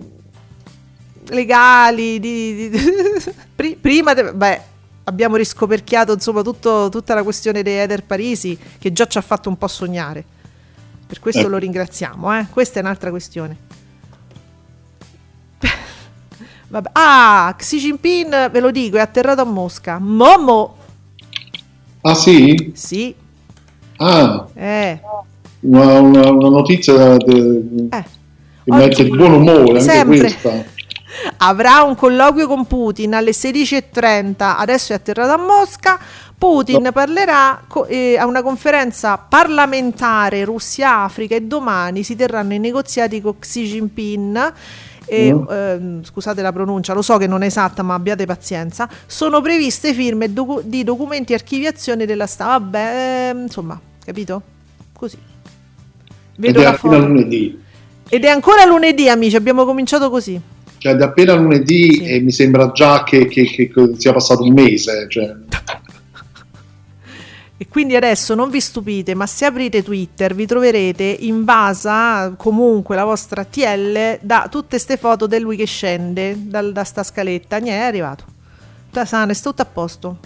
[1.29, 2.19] legali.
[2.21, 2.81] Di, di-
[3.55, 4.61] Pri- prima, de- beh,
[5.05, 9.49] abbiamo riscoperchiato insomma tutto- tutta la questione dei Eder Parisi, che già ci ha fatto
[9.49, 10.25] un po' sognare.
[11.07, 11.51] Per questo Ecco.
[11.51, 12.47] lo ringraziamo, eh.
[12.51, 13.57] Questa è un'altra questione.
[16.69, 16.91] Vabbè.
[16.93, 19.99] Ah, Xi Jinping, ve lo dico, è atterrato a Mosca.
[19.99, 20.77] Momo!
[22.03, 22.73] Ah sì?
[22.75, 23.15] Sì,
[23.97, 25.01] Ah, eh.
[25.61, 28.05] una, una- una notizia de- eh.
[28.65, 30.19] che mette di buon umore, anche Sempre.
[30.19, 30.65] questa.
[31.39, 35.99] Avrà un colloquio con Putin alle 16.30, adesso è atterrato a Mosca.
[36.37, 43.21] Putin parlerà co- eh, a una conferenza parlamentare Russia-Africa e domani si terranno i negoziati
[43.21, 44.53] con Xi Jinping.
[45.07, 45.45] E, Mm.
[45.51, 48.89] ehm, scusate la pronuncia, lo so che non è esatta, ma abbiate pazienza.
[49.07, 52.59] Sono previste firme docu- di documenti e archiviazione della stampa.
[52.59, 54.43] Vabbè, ehm, insomma, capito?
[54.97, 55.17] Così.
[55.17, 55.23] Ed
[56.37, 57.63] Vedo è la lunedì.
[58.09, 59.37] Ed è ancora lunedì, amici.
[59.37, 60.41] Abbiamo cominciato così.
[60.85, 62.05] Cioè, è appena lunedì Sì.
[62.05, 65.07] e mi sembra già che, che- che- sia passato un mese.
[65.09, 65.35] Cioè.
[67.57, 73.05] E quindi adesso non vi stupite, ma se aprite Twitter vi troverete invasa comunque la
[73.05, 77.59] vostra TL da tutte queste foto di lui che scende dal- da sta scaletta.
[77.59, 78.25] Niente, è arrivato.
[79.05, 80.19] Sana, è tutto a posto.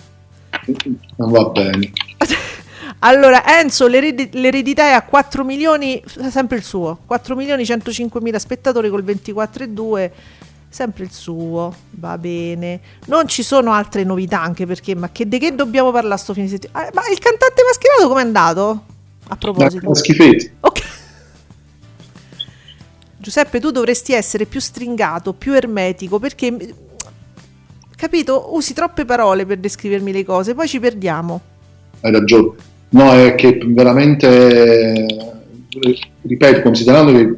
[1.17, 1.93] Non va bene.
[3.01, 8.41] Allora, Enzo, l'eredi- l'eredità è a 4 milioni, sempre il suo, 4 milioni 105 mila
[8.41, 10.11] spettatori col 24,2,
[10.79, 12.81] sempre il suo, va bene.
[13.07, 16.47] Non ci sono altre novità anche perché, ma che, di che dobbiamo parlare sto fine
[16.47, 16.87] settimana?
[16.87, 18.85] Ah, ma il cantante mascherato com'è andato?
[19.27, 19.93] A proposito.
[19.93, 20.53] Schifetti.
[20.61, 20.83] Ok.
[23.17, 26.57] Giuseppe, tu dovresti essere più stringato, più ermetico, perché
[27.97, 31.41] capito, usi troppe parole per descrivermi le cose, poi ci perdiamo.
[32.03, 32.53] Hai ragione.
[32.91, 35.35] No, è che veramente,
[36.23, 37.37] ripeto, considerando che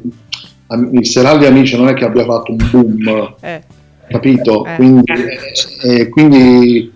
[0.75, 3.63] il Serali Amici non è che abbia fatto un boom, Eh.
[4.07, 4.65] capito?
[4.65, 4.75] Eh.
[4.75, 6.91] Quindi, eh, eh, quindi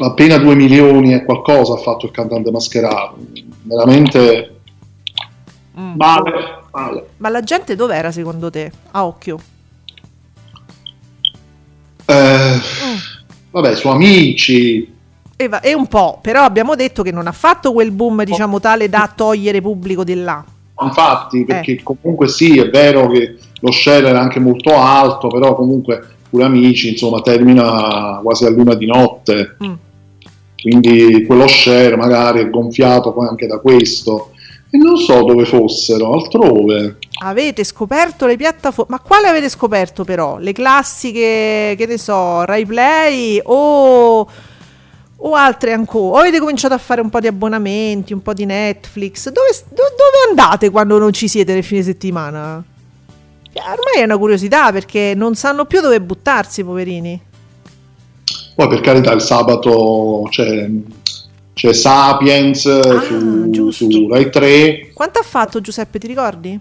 [0.00, 3.16] appena 2 milioni e qualcosa ha fatto il cantante mascherato.
[3.62, 4.54] Veramente
[5.78, 5.92] Mm.
[5.96, 6.32] male,
[6.72, 7.06] male.
[7.18, 8.70] Ma la gente dov'era secondo te?
[8.90, 9.38] A occhio.
[12.06, 12.96] Eh, Mm.
[13.50, 14.98] vabbè, su Amici,
[15.36, 19.10] e un po', però abbiamo detto che non ha fatto quel boom, diciamo, tale da
[19.14, 20.44] togliere pubblico di là.
[20.84, 21.82] Infatti, perché Eh.
[21.82, 26.90] comunque sì, è vero che lo share era anche molto alto, però comunque pure Amici,
[26.90, 29.56] insomma, termina quasi a luna di notte.
[29.64, 29.72] Mm.
[30.60, 34.32] quindi quello share magari è gonfiato poi anche da questo
[34.70, 36.98] e non so dove fossero, altrove.
[37.22, 38.94] Avete scoperto le piattaforme?
[38.94, 40.38] Ma quale avete scoperto però?
[40.38, 44.28] Le classiche, che ne so, Rai Play o,
[45.22, 46.16] o altre ancora?
[46.16, 49.24] O avete cominciato a fare un po' di abbonamenti, un po' di Netflix?
[49.30, 52.62] Dove, do- dove andate quando non ci siete nel fine settimana?
[53.52, 57.20] Eh, Ormai è una curiosità perché non sanno più dove buttarsi, poverini.
[58.54, 60.68] Poi per carità il sabato c'è,
[61.54, 63.90] c'è Sapiens su, Ah, giusto.
[63.90, 66.58] su Rai 3, Quanto ha fatto Giuseppe, ti ricordi?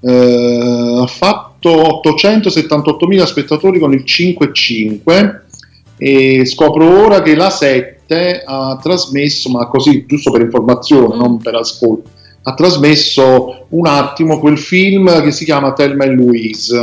[0.00, 5.40] eh, ha fatto 878.000 spettatori con il 5,5
[5.96, 7.97] e scopro ora che la 7
[8.44, 11.18] ha trasmesso, ma così giusto per informazione, Mm.
[11.18, 12.10] non per ascolto,
[12.42, 16.76] ha trasmesso un attimo quel film che si chiama Thelma e Louise.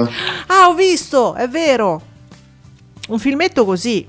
[0.47, 2.01] Ah, ho visto, è vero.
[3.07, 4.05] Un filmetto così.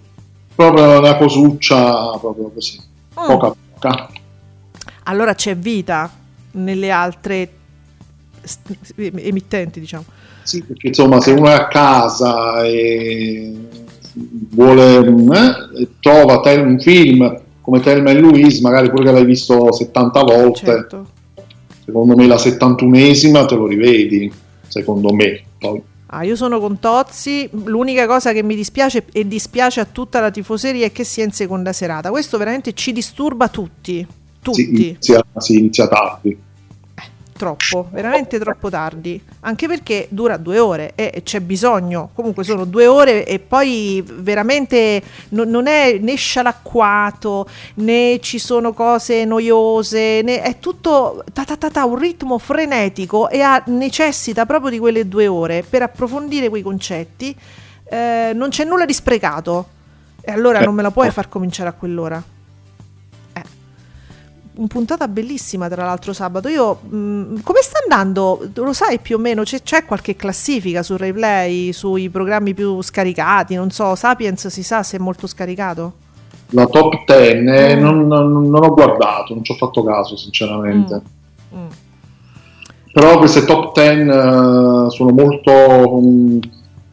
[0.55, 3.27] Proprio una cosuccia, proprio così, Mm.
[3.27, 4.09] poca poca.
[5.05, 6.11] Allora c'è vita
[6.53, 7.51] nelle altre
[8.97, 10.05] emittenti, diciamo.
[10.43, 13.53] Sì, perché insomma se uno è a casa e
[14.51, 14.97] vuole,
[15.77, 20.23] eh, trova tel- un film come Thelma e Louise, magari pure che l'hai visto 70
[20.23, 21.07] volte, Certo.
[21.85, 24.33] secondo me la 71esima te lo rivedi,
[24.69, 25.43] secondo me.
[25.59, 27.49] Poi, Ah, io sono con Tozzi.
[27.65, 31.33] L'unica cosa che mi dispiace e dispiace a tutta la tifoseria è che sia in
[31.33, 32.11] seconda serata.
[32.11, 34.07] Questo veramente ci disturba tutti.
[34.41, 34.63] Tutti.
[34.63, 36.39] si, inizia, si inizia tardi.
[37.37, 39.21] Troppo, veramente troppo tardi.
[39.41, 42.11] Anche perché dura due ore e c'è bisogno.
[42.15, 48.73] Comunque sono due ore e poi veramente no- non è né scialacquato né ci sono
[48.73, 54.47] cose noiose, né- è tutto ta ta ta ta, un ritmo frenetico e ha- necessita
[54.47, 57.37] proprio di quelle due ore per approfondire quei concetti.
[57.89, 59.69] Eh, non c'è nulla di sprecato.
[60.29, 61.13] E allora Eh, non me la puoi no.
[61.13, 62.21] far cominciare a quell'ora.
[64.57, 66.49] Un puntata bellissima, tra l'altro, sabato.
[66.49, 68.49] Io, mh, come sta andando?
[68.55, 69.43] Lo sai più o meno?
[69.43, 73.55] C'è, c'è qualche classifica su RaiPlay, sui programmi più scaricati?
[73.55, 75.93] Non so, Sapiens si sa se è molto scaricato?
[76.51, 77.81] la top 10 eh, Mm.
[77.81, 81.03] non, non- non ho guardato, non ci ho fatto caso sinceramente.
[81.55, 81.67] Mm.
[82.93, 86.39] Però queste top 10 eh, sono molto, mm,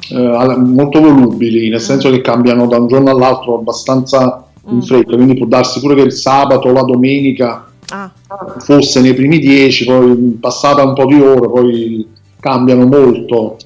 [0.10, 4.82] eh, molto volubili, nel senso che cambiano da un giorno all'altro abbastanza in Mm.
[4.82, 8.11] fretta, quindi può darsi pure che il sabato o la domenica Ah,
[8.59, 12.07] fosse nei primi 10, poi passata un po' di ore, poi
[12.39, 13.57] cambiano molto.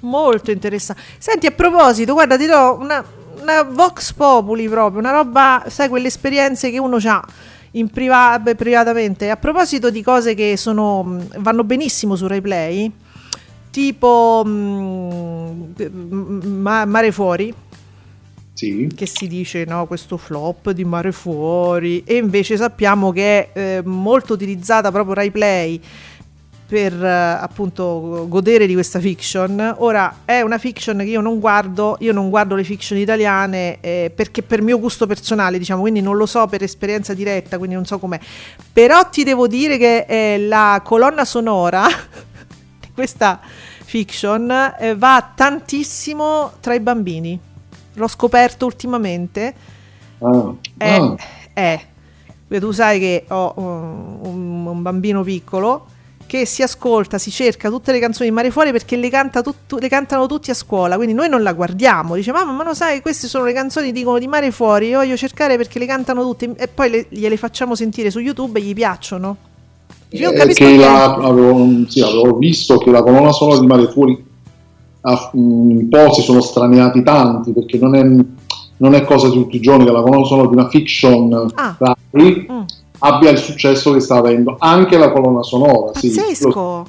[0.00, 1.02] molto interessante.
[1.18, 3.04] Senti, a proposito, guarda, ti do una,
[3.42, 7.24] una Vox Populi proprio, una roba, sai, quelle esperienze che uno ha
[7.72, 9.28] in priva- privatamente.
[9.30, 12.90] A proposito di cose che sono, vanno benissimo su RaiPlay,
[13.70, 15.72] tipo mh,
[16.86, 17.52] Mare Fuori,
[18.54, 18.88] Sì.
[18.94, 23.82] che si dice no, questo flop di Mare Fuori, e invece sappiamo che è eh,
[23.84, 25.80] molto utilizzata proprio RaiPlay
[26.66, 29.76] per eh, appunto godere di questa fiction.
[29.78, 34.12] Ora è una fiction che io non guardo, io non guardo le fiction italiane eh,
[34.14, 37.84] perché per mio gusto personale, diciamo, quindi non lo so per esperienza diretta, quindi non
[37.84, 38.18] so com'è.
[38.72, 41.86] Però ti devo dire che eh, la colonna sonora
[42.80, 43.40] di questa
[43.84, 47.52] fiction eh, va tantissimo tra i bambini.
[47.94, 49.54] L'ho scoperto ultimamente.
[50.18, 51.16] Ah, È, ah.
[51.52, 51.80] è-
[52.58, 55.86] tu sai che ho um, un, un bambino piccolo
[56.26, 59.76] che si ascolta, si cerca tutte le canzoni di Mare Fuori perché le, canta tut-
[59.78, 63.00] le cantano tutti a scuola, quindi noi non la guardiamo, dice mamma ma lo sai
[63.02, 66.52] queste sono le canzoni dicono di Mare Fuori, io voglio cercare perché le cantano tutte
[66.56, 69.36] e poi le- gliele facciamo sentire su YouTube e gli piacciono.
[70.10, 73.66] "Io Eh, capisco che niente." la- avevo, sì, avevo visto che la colonna sonora di
[73.66, 74.24] Mare Fuori
[75.32, 78.02] un po' si sono straniati tanti perché non è,
[78.78, 81.76] non è cosa di tutti i giorni che la colonna sonora di una fiction Ah.
[82.10, 82.60] Rai Mm,
[83.00, 86.86] abbia il successo che sta avendo anche la colonna sonora sì, lo- pazzesco!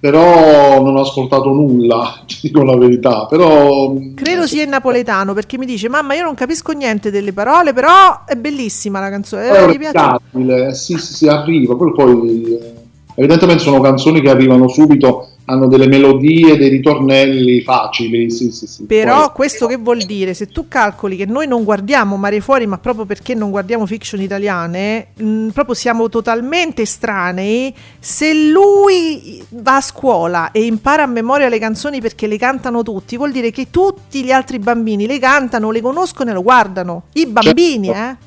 [0.00, 5.58] però non ho ascoltato nulla ti dico la verità però Credo sia in napoletano perché
[5.58, 9.46] mi dice mamma io non capisco niente delle parole però è bellissima la canzone, è
[9.46, 9.98] eh, piace.
[9.98, 12.74] orecchiabile sì sì sì arriva poi, poi eh,
[13.16, 18.84] evidentemente sono canzoni che arrivano subito hanno delle melodie dei ritornelli facili sì sì sì
[18.84, 20.34] Però Poi- questo che vuol dire?
[20.34, 24.20] Se tu calcoli che noi non guardiamo Mare Fuori, ma proprio perché non guardiamo fiction
[24.20, 27.74] italiane, mh, proprio siamo totalmente estranei.
[27.98, 33.16] Se lui va a scuola e impara a memoria le canzoni perché le cantano tutti,
[33.16, 37.04] vuol dire che tutti gli altri bambini le cantano, le conoscono e lo guardano.
[37.14, 38.00] I bambini, Certo.
[38.22, 38.26] eh?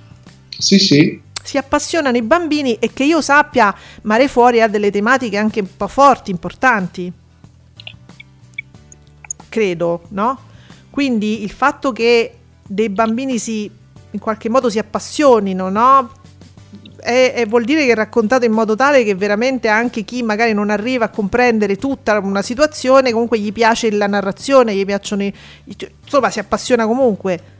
[0.58, 3.74] sì sì Si appassionano i bambini e che io sappia,
[4.04, 7.12] Mare Fuori ha delle tematiche anche un po' forti, importanti.
[9.50, 10.40] Credo, no?
[10.90, 12.36] Quindi il fatto che
[12.66, 13.80] dei bambini si
[14.12, 16.12] in qualche modo si appassionino, no?
[17.04, 20.54] E, e vuol dire che è raccontato in modo tale che veramente anche chi magari
[20.54, 25.34] non arriva a comprendere tutta una situazione, comunque gli piace la narrazione, gli piacciono i,
[26.04, 27.51] insomma si appassiona comunque.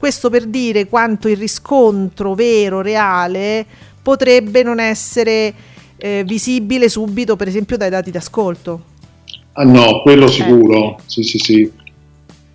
[0.00, 3.66] Questo per dire quanto il riscontro vero, reale,
[4.00, 5.52] potrebbe non essere
[5.98, 8.82] eh, visibile subito, per esempio, dai dati d'ascolto.
[9.52, 11.70] ah no quello sicuro sì sì sì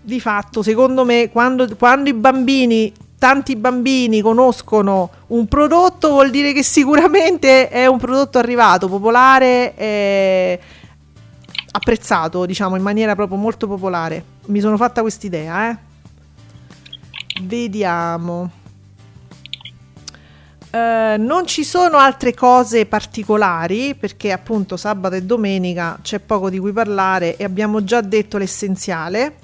[0.01, 6.51] Di fatto, secondo me, quando, quando i bambini, tanti bambini conoscono un prodotto, vuol dire
[6.51, 10.59] che sicuramente è un prodotto arrivato, popolare, e
[11.73, 14.23] apprezzato, diciamo, in maniera proprio molto popolare.
[14.47, 15.77] Mi sono fatta quest'idea, eh.
[17.41, 18.63] Vediamo.
[20.71, 26.59] Eh, non ci sono altre cose particolari perché appunto sabato e domenica c'è poco di
[26.59, 29.35] cui parlare e abbiamo già detto l'essenziale.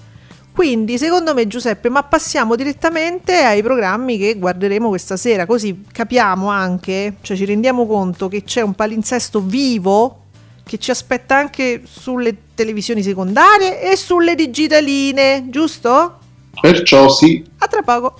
[0.53, 6.49] Quindi secondo me Giuseppe, ma passiamo direttamente ai programmi che guarderemo questa sera, così capiamo
[6.49, 10.17] anche, cioè ci rendiamo conto che c'è un palinsesto vivo
[10.65, 16.20] che ci aspetta anche sulle televisioni secondarie e sulle digitaline, giusto?
[16.59, 18.19] Perciò sì A tra poco.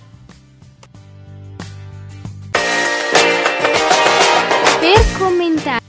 [4.80, 5.80] Per commentare.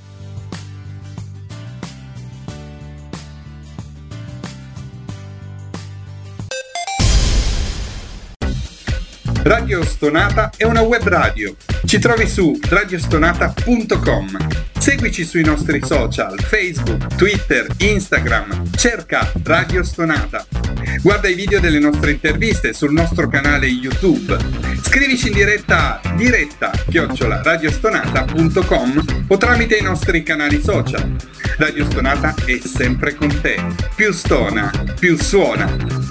[9.45, 11.55] Radio Stonata è una web radio.
[11.85, 14.37] Ci trovi su radiostonata.com.
[14.79, 18.71] Seguici sui nostri social, Facebook, Twitter, Instagram.
[18.77, 20.72] Cerca Radio Stonata.
[21.01, 24.37] Guarda i video delle nostre interviste sul nostro canale YouTube.
[24.83, 31.17] Scrivici in diretta a diretta chiocciola radiostonata.com o tramite i nostri canali social.
[31.57, 33.57] Radio Stonata è sempre con te.
[33.95, 36.11] Più stona, più suona.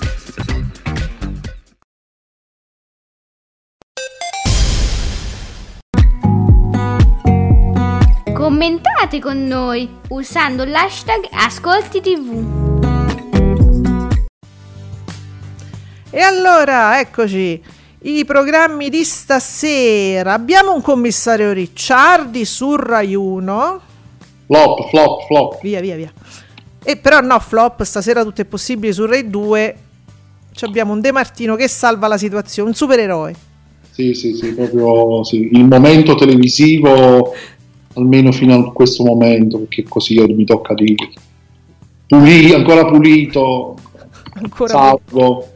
[8.34, 12.61] Commentate con noi usando l'hashtag Ascolti TV.
[16.14, 17.62] E allora, eccoci.
[18.02, 20.34] I programmi di stasera.
[20.34, 23.82] Abbiamo un commissario Ricciardi su Rai 1.
[24.46, 25.62] Flop, flop, flop.
[25.62, 26.12] Via, via, via.
[26.84, 29.76] E però no, flop, stasera tutto è possibile su Rai 2.
[30.52, 33.34] Ci abbiamo un De Martino che salva la situazione, un supereroe.
[33.92, 35.48] Sì, sì, sì, proprio sì.
[35.54, 37.34] il momento televisivo,
[37.94, 41.10] almeno fino a questo momento, perché così io mi tocca dire.
[42.06, 43.78] Pulì, ancora pulito,
[44.34, 45.51] Ancora salvo.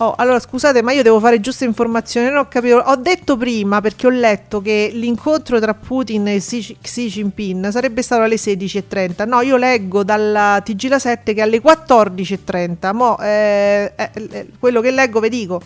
[0.00, 2.28] Oh, allora scusate, ma io devo fare giuste informazioni.
[2.28, 2.76] Non ho capito.
[2.76, 8.02] Ho detto prima perché ho letto che l'incontro tra Putin e Xi Xi Jinping sarebbe
[8.02, 9.26] stato alle 16.30.
[9.26, 12.94] No, io leggo dalla TG La 7 che è alle 14.30.
[12.94, 15.60] Mo, eh, eh, eh, quello che leggo vi dico.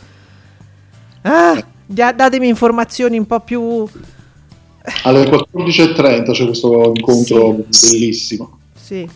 [1.22, 3.86] Ah, da- datemi informazioni un po' più.
[5.04, 8.58] Alle 14.30 c'è questo incontro bellissimo.
[8.74, 9.06] Sì.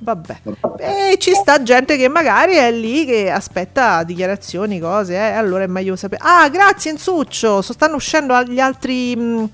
[0.00, 0.40] Vabbè.
[0.78, 5.66] E ci sta gente che magari è lì che aspetta dichiarazioni, cose, eh, allora è
[5.66, 6.22] meglio sapere.
[6.24, 9.50] Ah, grazie Insuccio, so- stanno uscendo gli altri, mh,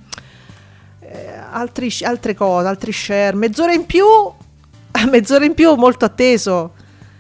[1.01, 3.35] eh, altri altre cose, altri share.
[3.37, 4.05] Mezz'ora in più,
[5.11, 6.73] mezz'ora in più, molto atteso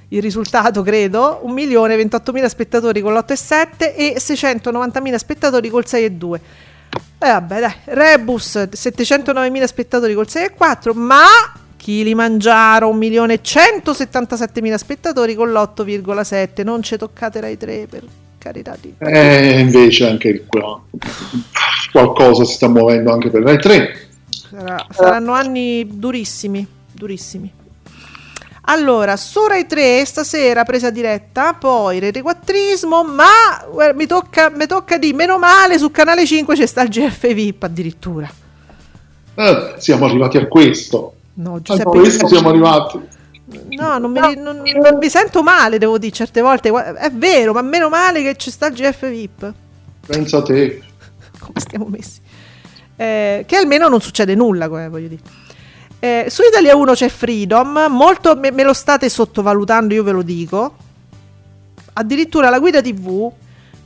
[0.08, 1.40] il risultato, credo.
[1.46, 6.34] 1.028.000 spettatori con l'8,7 e 690.000 spettatori col 6,2.
[7.18, 11.24] E vabbè, dai, Rebus 709.000 spettatori col 6,4, ma
[11.84, 16.64] Kilimangiaro 1.177.000 spettatori con l'8,7.
[16.64, 18.02] Non ci toccate Rai 3 per
[18.38, 20.80] carità di Eh, invece anche qua
[21.92, 24.08] qualcosa si sta muovendo anche per Rai 3.
[24.48, 27.52] Sarà- saranno anni durissimi, durissimi.
[28.62, 33.26] Allora, su Rai 3 stasera presa diretta, poi Rete Quattrismo, ma
[33.70, 37.34] guarda, mi tocca, mi tocca di meno male su Canale 5 c'è sta il GF
[37.34, 38.32] VIP addirittura.
[39.34, 41.16] Eh, siamo arrivati a questo.
[41.34, 43.00] No, A Giuseppe, questo siamo arrivati.
[43.70, 46.70] no, non mi, non- non mi sento male, devo dire certe volte.
[46.70, 49.52] È vero, ma meno male che c'è sta il GF VIP.
[50.06, 50.82] Pensa te.
[51.38, 52.20] come stiamo messi.
[52.96, 55.20] Eh, che almeno non succede nulla, come voglio dire.
[55.98, 60.22] Eh, su Italia 1 c'è Freedom, molto me, me lo state sottovalutando, io ve lo
[60.22, 60.76] dico.
[61.94, 63.30] Addirittura la guida TV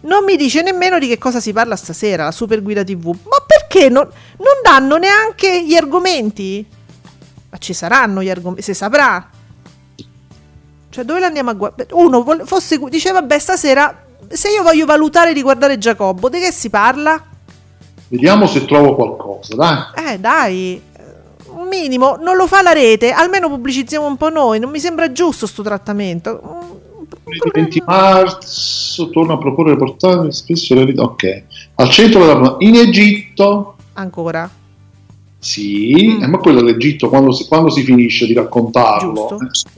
[0.01, 3.07] non mi dice nemmeno di che cosa si parla stasera, la super guida TV.
[3.07, 4.03] Ma perché non,
[4.39, 6.67] non danno neanche gli argomenti?
[7.51, 9.31] Ma ci saranno gli argomenti, si saprà.
[10.91, 11.89] Cioè, dove l'andiamo a guardare?
[11.93, 16.53] Uno vol- fosse, diceva, vabbè, stasera, se io voglio valutare di guardare Giacobbo, di che
[16.53, 17.23] si parla?
[18.09, 20.13] Vediamo se trovo qualcosa, dai.
[20.13, 20.83] Eh, dai,
[21.51, 25.13] un minimo, non lo fa la rete, almeno pubblicizziamo un po' noi, non mi sembra
[25.13, 26.67] giusto sto trattamento.
[27.25, 30.95] Il 20 marzo torna a proporre portare spesso le.
[30.97, 31.43] Ok.
[31.75, 33.77] Al centro della in Egitto.
[33.95, 34.49] Ancora,
[35.39, 36.23] Sì, Mm.
[36.23, 39.39] eh, ma quello l'Egitto quando si, quando si finisce di raccontarlo.
[39.41, 39.71] Giusto.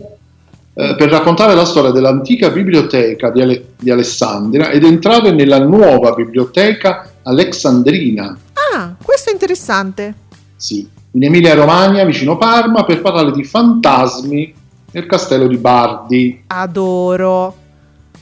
[0.72, 6.12] eh, per raccontare la storia dell'antica biblioteca di, Ale- di Alessandria ed entrare nella nuova
[6.12, 8.38] biblioteca alexandrina,
[8.72, 10.14] Ah, questo è interessante.
[10.56, 14.54] sì, in Emilia Romagna, vicino Parma, per parlare di fantasmi
[14.92, 16.42] nel castello di Bardi.
[16.46, 17.56] Adoro.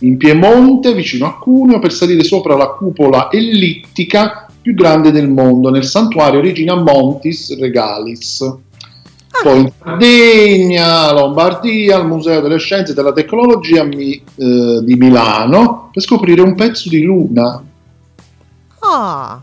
[0.00, 5.70] in Piemonte, vicino a Cuneo, per salire sopra la cupola ellittica più grande del mondo,
[5.70, 8.56] nel santuario Regina Montis Regalis.
[9.42, 15.88] Poi in Sardegna, Lombardia, al Museo delle Scienze e della Tecnologia mi- eh, di Milano,
[15.90, 17.62] per scoprire un pezzo di Luna.
[18.80, 19.40] Ah,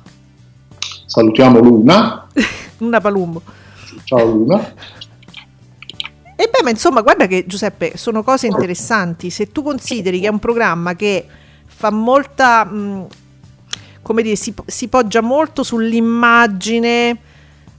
[1.07, 2.27] Salutiamo Luna.
[2.79, 3.41] una palumbo.
[4.03, 4.73] Ciao Luna.
[6.37, 9.31] E beh, ma insomma, guarda che Giuseppe, sono cose interessanti.
[9.31, 11.25] Se tu consideri che è un programma che
[11.65, 13.07] fa molta, mh,
[14.05, 17.17] come dire, si, si poggia molto sull'immagine,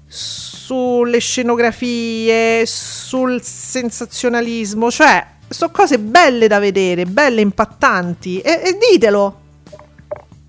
[0.09, 8.41] sulle scenografie, sul sensazionalismo, cioè sono cose belle da vedere, belle, impattanti.
[8.41, 9.41] E, e ditelo.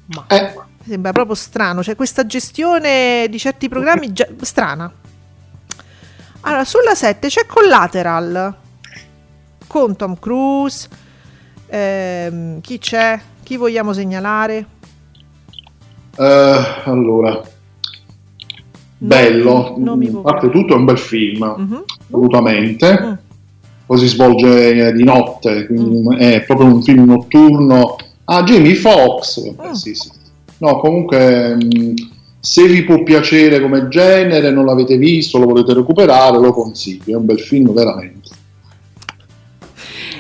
[0.08, 4.92] Ma Eh, mi sembra proprio strano, cioè questa gestione di certi programmi già- strana.
[6.42, 8.56] Allora, sulla 7 c'è Collateral
[9.68, 10.90] con Tom Cruise.
[11.68, 13.20] Ehm, chi c'è?
[13.44, 14.66] Chi vogliamo segnalare?
[16.18, 17.42] Eh, allora,
[18.98, 19.76] bello.
[19.78, 21.84] non mi parte tutto è un bel film, Mhm.
[22.08, 23.00] assolutamente.
[23.02, 23.14] Mm.
[23.86, 27.96] poi si svolge di notte, quindi è proprio un film notturno.
[28.26, 29.72] Ah, Jamie Foxx, eh, Mm.
[29.72, 30.10] sì, sì.
[30.58, 31.94] No, comunque, mh,
[32.40, 37.16] se vi può piacere come genere, non l'avete visto, lo volete recuperare, lo consiglio, è
[37.16, 38.30] un bel film veramente.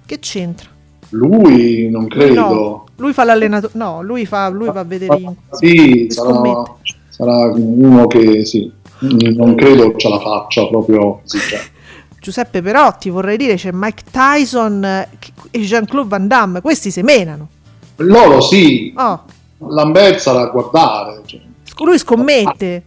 [0.06, 0.68] Che c'entra?
[1.10, 2.40] Lui non credo.
[2.40, 3.72] No, lui fa l'allenatore.
[3.76, 5.16] No, lui fa, lui va a vedere.
[5.18, 6.62] in- Sì, sarà,
[7.08, 11.38] sarà uno che sì, non credo ce la faccia proprio così.
[11.38, 11.60] cioè.
[12.20, 15.08] Giuseppe Perotti, vorrei dire, c'è Mike Tyson eh,
[15.50, 16.60] e Jean-Claude Van Damme.
[16.62, 17.48] Questi semenano.
[17.96, 19.24] Loro sì, Oh,
[19.68, 21.40] Lambert sarà a guardare, cioè,
[21.84, 22.82] lui scommette.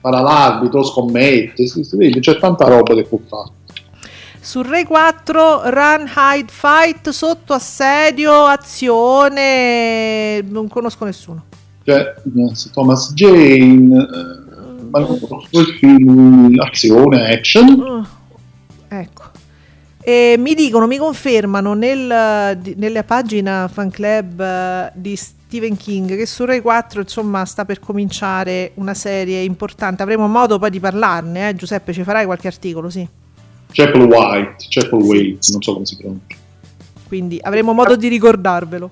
[0.00, 3.50] farà l'arbitro, scommette, sì, sì, c'è tanta roba che può fare.
[4.44, 11.44] Su Rai 4 Run, Hide, Fight, sotto assedio, azione, non conosco nessuno.
[11.84, 17.68] Cioè, eh, Thomas Jane, eh, ma non conosco il film, azione, action.
[17.68, 18.04] Uh,
[18.88, 19.22] ecco.
[20.02, 26.16] E mi dicono, mi confermano nel- di- nella pagina fan club eh, di Stephen King
[26.16, 30.02] che su Rai 4 insomma sta per cominciare una serie importante.
[30.02, 31.54] Avremo modo poi di parlarne, eh?
[31.54, 33.08] Giuseppe, ci farai qualche articolo, sì.
[33.72, 36.36] Chapel White, Chapel White, non so come si pronuncia.
[37.08, 38.88] quindi avremo modo di ricordarvelo.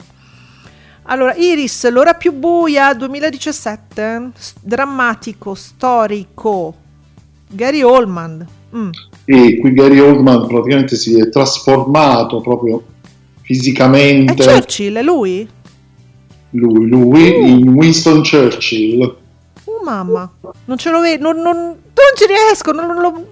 [1.05, 6.74] Allora, Iris, l'ora più buia 2017, s- drammatico, storico,
[7.49, 8.47] Gary Oldman.
[8.76, 8.91] Mm.
[9.24, 14.35] E qui Gary Oldman praticamente si è trasformato proprio È fisicamente.
[14.45, 15.49] Churchill, è lui?
[16.51, 17.47] lui, lui Uh.
[17.47, 19.16] in Winston Churchill.
[19.64, 20.31] Oh mamma,
[20.66, 21.76] non ce lo vedo, non, non, non
[22.16, 23.26] ci riesco, non, non lo...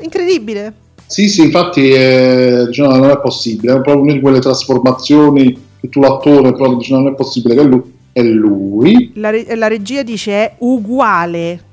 [0.00, 0.74] incredibile.
[1.10, 5.88] Sì, sì, infatti eh, diciamo, non è possibile, è proprio una di quelle trasformazioni che
[5.88, 7.82] tu l'attore proprio dici, non è possibile che lui
[8.12, 11.64] è lui, La, re- la regia dice è uguale.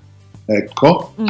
[0.45, 1.13] ecco.
[1.21, 1.25] Mm.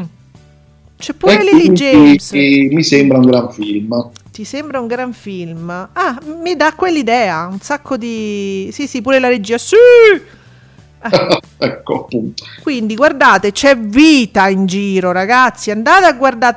[0.97, 2.31] C'è pure E Lily quindi, James.
[2.33, 4.09] eh, mi sembra un gran film.
[4.31, 5.69] Ti sembra un gran film?
[5.69, 8.69] Ah, mi dà quell'idea, un sacco di...
[8.71, 9.75] Sì, sì, pure la regia, sì!
[11.59, 12.43] ecco, appunto.
[12.61, 15.71] Quindi guardate, c'è vita in giro, ragazzi.
[15.71, 16.55] Andate a guardare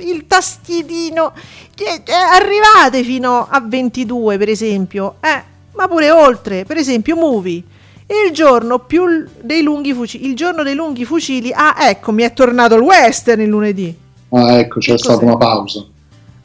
[0.00, 1.32] il tastierino.
[1.74, 5.16] Cioè, eh, Arrivate fino a 22, per esempio.
[5.20, 5.42] Eh,
[5.74, 6.64] ma pure oltre.
[6.64, 7.62] Per esempio, movie.
[8.06, 9.04] Il giorno più
[9.40, 10.26] dei lunghi fucili.
[10.28, 11.52] Il giorno dei lunghi fucili.
[11.52, 13.96] Ah, ecco, mi è tornato il western il lunedì.
[14.30, 15.24] Ah, ecco, c'è Che stata cos'è?
[15.26, 15.84] una pausa.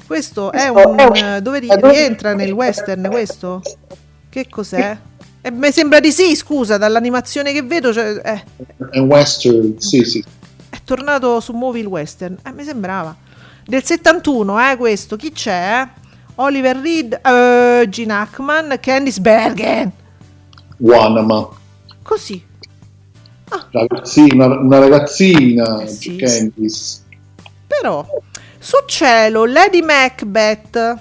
[0.05, 0.99] Questo è un.
[1.15, 3.61] eh, dove ri- rientra nel western questo?
[4.29, 4.95] Che cos'è?
[5.41, 7.91] Eh, mi sembra di sì, scusa, dall'animazione che vedo.
[7.91, 8.43] Cioè, eh.
[8.91, 10.23] È western, sì, sì.
[10.69, 12.37] È tornato su Movie il Western.
[12.45, 13.15] Eh, mi sembrava.
[13.67, 15.15] Del 71, eh, questo.
[15.15, 15.87] Chi c'è?
[16.35, 19.91] Oliver Reed, eh, Gene Hackman, Candice Bergen.
[20.77, 21.49] Wanama.
[22.03, 22.43] Così.
[23.71, 26.99] Ragazzina, una ragazzina, Eh, sì, Candice.
[27.65, 28.05] Però,
[28.59, 30.97] su cielo, Lady Macbeth,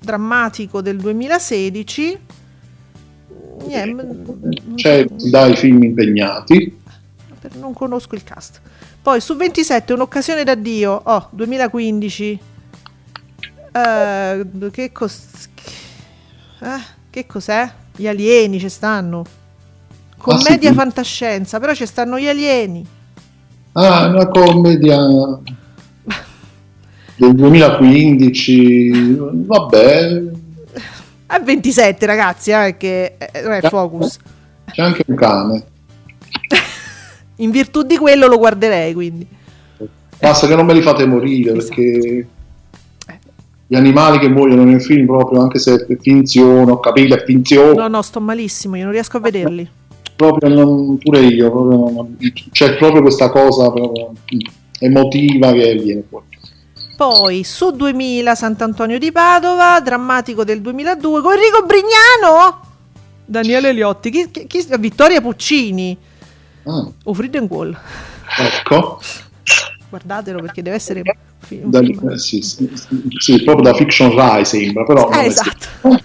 [0.00, 2.18] drammatico del 2016.
[3.66, 6.80] Niente, non C'è dai film impegnati.
[7.54, 8.60] non conosco il cast.
[9.04, 12.40] Poi su 27 un'occasione d'addio, oh, 2015.
[13.72, 15.48] Eh, che, cos-
[16.60, 16.80] eh,
[17.10, 17.70] che cos'è?
[17.94, 19.24] Gli alieni ci stanno.
[20.16, 20.78] Commedia Ah, sì?
[20.78, 22.86] fantascienza, però ci stanno gli alieni.
[23.72, 24.96] Ah, una commedia
[27.16, 29.16] del 2015.
[29.18, 30.22] Vabbè,
[31.26, 34.16] È 27 ragazzi, eh, perché eh, non è il focus.
[34.70, 35.64] c'è anche un cane.
[37.36, 39.26] In virtù di quello lo guarderei, quindi.
[40.20, 41.74] Basta che non me li fate morire Esatto.
[41.74, 42.26] perché
[43.66, 47.74] gli animali che muoiono nel film, proprio anche se è finzione, ho capito, è finzione.
[47.74, 49.68] No, no, sto malissimo, io non riesco a vederli.
[50.16, 52.16] proprio non- pure io, proprio non-
[52.52, 54.12] c'è proprio questa cosa proprio
[54.78, 56.26] emotiva che viene fuori.
[56.96, 62.60] Poi su 2000 Sant'Antonio di Padova, drammatico del 2002 con Enrico Brignano,
[63.24, 65.98] Daniele Liotti, chi, chi- chi- Vittoria Puccini,
[66.64, 67.76] Ah, o Freedom Wall.
[68.38, 69.00] ecco,
[69.88, 72.08] Guardatelo perché deve essere un fi- un da- film.
[72.10, 72.70] eh, sì, sì,
[73.18, 75.08] sì, proprio da Fiction Rai sembra, però...
[75.10, 75.68] Eh, esatto.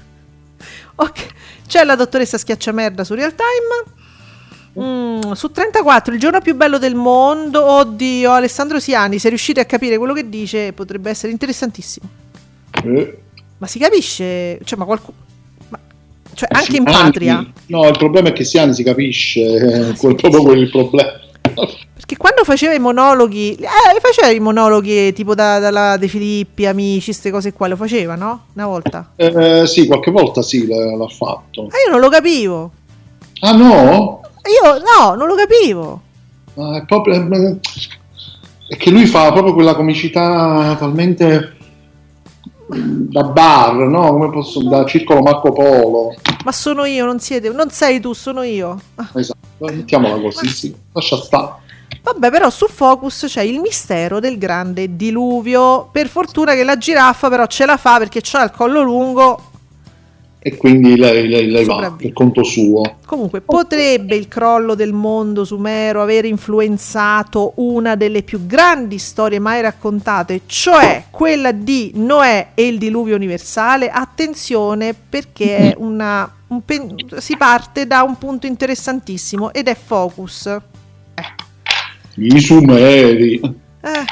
[0.95, 1.25] ok,
[1.67, 3.97] c'è la dottoressa Schiacciamerda su Real Time.
[4.79, 7.63] Mm, su 34, il giorno più bello del mondo.
[7.65, 12.07] Oddio, Alessandro Siani, se riuscite a capire quello che dice, potrebbe essere interessantissimo.
[12.83, 13.17] Eh,
[13.57, 14.59] Ma si capisce?
[14.63, 15.17] Cioè, ma qualcuno...
[16.39, 17.45] Cioè, anche in patria.
[17.65, 21.11] No, il problema è che Siani si capisce, eh, quel, proprio quello il problema.
[21.93, 27.07] Perché quando faceva i monologhi, eh, faceva i monologhi tipo da, dalla De Filippi, amici,
[27.07, 28.45] queste cose qua, lo faceva, no?
[28.53, 29.11] Una volta.
[29.17, 31.63] Eh, sì, qualche volta sì, l'ha, l'ha fatto.
[31.63, 32.71] Ma io non lo capivo.
[33.41, 34.21] Ah no?
[34.63, 36.01] Io no, non lo capivo.
[36.55, 37.59] Ah, è proprio...
[38.65, 41.57] È che lui fa proprio quella comicità talmente
[42.69, 44.11] da bar, no?
[44.11, 44.63] Come posso...
[44.63, 46.13] da circolo Marco Polo.
[46.43, 48.79] Ma sono io, non siete, non sei tu, sono io.
[49.15, 50.75] Esatto, mettiamola così, sì.
[50.91, 51.67] Lascia stare.
[52.01, 55.89] Vabbè, però su Focus c'è il mistero del grande diluvio.
[55.91, 59.48] Per fortuna che la giraffa però ce la fa perché c'ha il collo lungo.
[60.41, 62.99] E quindi lei, lei, lei va per conto suo.
[63.05, 69.59] Comunque, potrebbe il crollo del mondo sumero aver influenzato una delle più grandi storie mai
[69.61, 73.89] raccontate, cioè quella di Noè e il diluvio universale?
[73.89, 80.57] Attenzione perché è una, un pen- si parte da un punto interessantissimo ed è Focus.
[82.15, 83.41] I Sumeri.
[83.81, 84.05] Eh,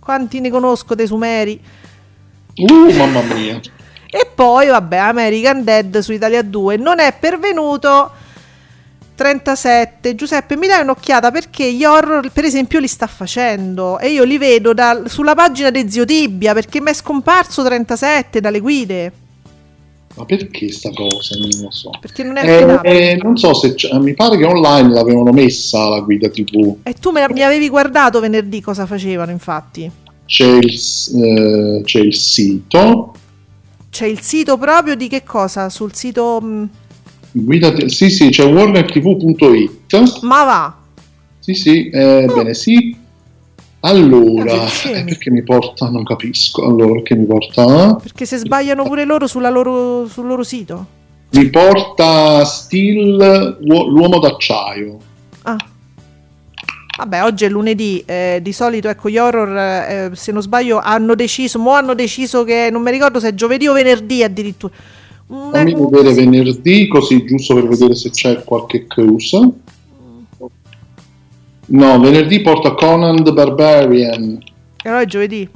[0.00, 1.60] quanti ne conosco dei sumeri?
[2.56, 3.60] Uh, mamma mia.
[4.32, 8.10] E poi, vabbè, American Dead su Italia 2 non è pervenuto
[9.14, 10.14] 37.
[10.14, 14.38] Giuseppe, mi dai un'occhiata perché gli horror, per esempio, li sta facendo e io li
[14.38, 19.12] vedo dal- sulla pagina di Zio Tibbia perché mi è scomparso 37 dalle guide.
[20.14, 21.36] Ma perché sta cosa?
[21.38, 21.90] Non lo so.
[22.00, 23.10] Perché non è Eh, affidabile.
[23.10, 26.76] eh, non so se mi pare che online l'avevano messa la guida TV.
[26.84, 29.90] E tu me- mi avevi guardato venerdì cosa facevano, infatti.
[30.24, 30.80] C'è il,
[31.22, 33.14] eh, c'è il sito.
[33.92, 35.68] C'è il sito proprio di che cosa?
[35.68, 36.40] Sul sito.
[36.42, 36.64] mm,
[37.32, 40.22] Guida, t- sì, sì, c'è warnertv.it.
[40.22, 40.74] ma va.
[41.38, 42.96] Sì, sì, eh, bene, sì.
[43.80, 45.90] Allora, eh, perché mi porta?
[45.90, 46.64] Non capisco.
[46.64, 47.96] Allora, perché mi porta?
[47.96, 50.86] Perché se sbagliano pure loro, sulla loro- sul loro sito.
[51.32, 54.96] Mi porta Steel Uo- l'uomo d'acciaio.
[55.42, 55.56] Ah.
[56.94, 61.14] Vabbè, oggi è lunedì, eh, di solito ecco gli horror, eh, se non sbaglio, hanno
[61.14, 64.72] deciso, mo hanno deciso che non mi ricordo se è giovedì o venerdì addirittura.
[65.26, 69.50] Fammi vedere venerdì, così giusto per vedere se c'è qualche cosa.
[71.64, 74.42] No, venerdì porta Conan the Barbarian.
[74.82, 75.48] E allora è giovedì.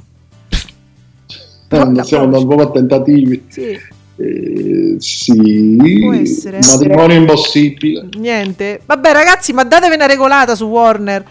[1.69, 3.43] Eh, siamo andati proprio a tentativi.
[3.49, 3.77] Sì,
[4.19, 6.59] Eh, sì, Può essere.
[6.59, 8.07] matrimonio impossibile.
[8.17, 8.81] niente.
[8.85, 11.23] Vabbè ragazzi, ma datevi una regolata su Warner.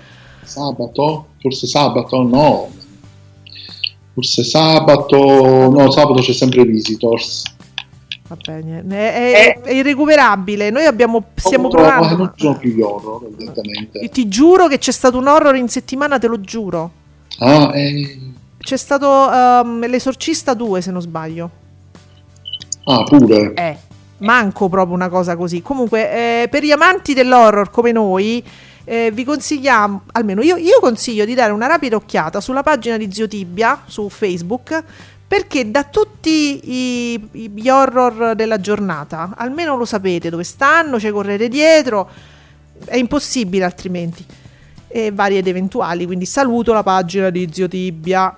[0.45, 1.26] Sabato?
[1.41, 2.22] Forse sabato?
[2.22, 2.68] No.
[4.14, 5.16] Forse sabato.
[5.70, 7.43] No, sabato c'è sempre Visitors.
[8.28, 8.62] Vabbè.
[8.89, 10.70] È, è- è irrecuperabile.
[10.70, 12.09] Noi abbiamo, stiamo Oh, provando.
[12.09, 13.99] Non ma- ci sono più gli horror, evidentemente.
[13.99, 16.91] Io ti giuro che c'è stato un horror in settimana, te lo giuro.
[17.41, 18.18] Ah, eh,
[18.59, 21.51] C'è stato ehm, L'Esorcista 2, se non sbaglio.
[22.87, 23.55] Ah, pure.
[23.55, 23.76] Eh,
[24.18, 25.62] manco proprio una cosa così.
[25.62, 28.43] Comunque, eh, per gli amanti dell'horror come noi,
[28.84, 33.12] eh, vi consigliamo, almeno io, io consiglio di dare una rapida occhiata sulla pagina di
[33.12, 34.82] Zio Tibia su Facebook.
[35.28, 41.11] Perché da tutti i- i- gli horror della giornata, almeno lo sapete dove stanno, ci
[41.11, 42.09] correte dietro,
[42.84, 44.24] è impossibile altrimenti.
[44.87, 48.37] E vari ed eventuali, quindi saluto la pagina di Zio Tibia.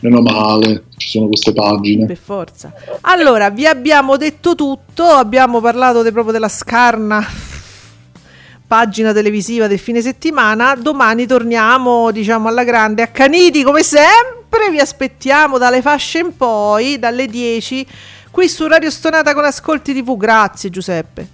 [0.00, 2.06] Meno male, ci sono queste pagine.
[2.06, 2.72] Per forza.
[3.02, 7.22] Allora, vi abbiamo detto tutto, abbiamo parlato de- proprio della scarna
[8.66, 10.74] pagina televisiva del fine settimana.
[10.74, 14.70] Domani torniamo, diciamo, alla grande accaniti come sempre.
[14.70, 17.86] Vi aspettiamo dalle fasce in poi, dalle 10,
[18.30, 20.16] qui su Radio Stonata con Ascolti TV.
[20.16, 21.28] Grazie Giuseppe.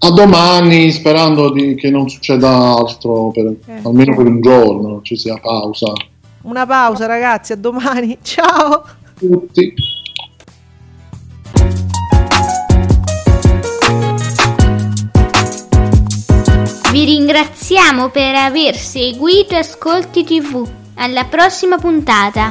[0.00, 3.80] A domani, sperando di- che non succeda altro, per- Eh.
[3.84, 5.92] almeno per un giorno, ci sia pausa.
[6.48, 8.18] Una pausa ragazzi, a domani.
[8.24, 8.82] Ciao.
[9.18, 9.74] Tutti.
[16.90, 20.66] Vi ringraziamo per aver seguito Ascolti TV.
[20.94, 22.48] Alla prossima puntata.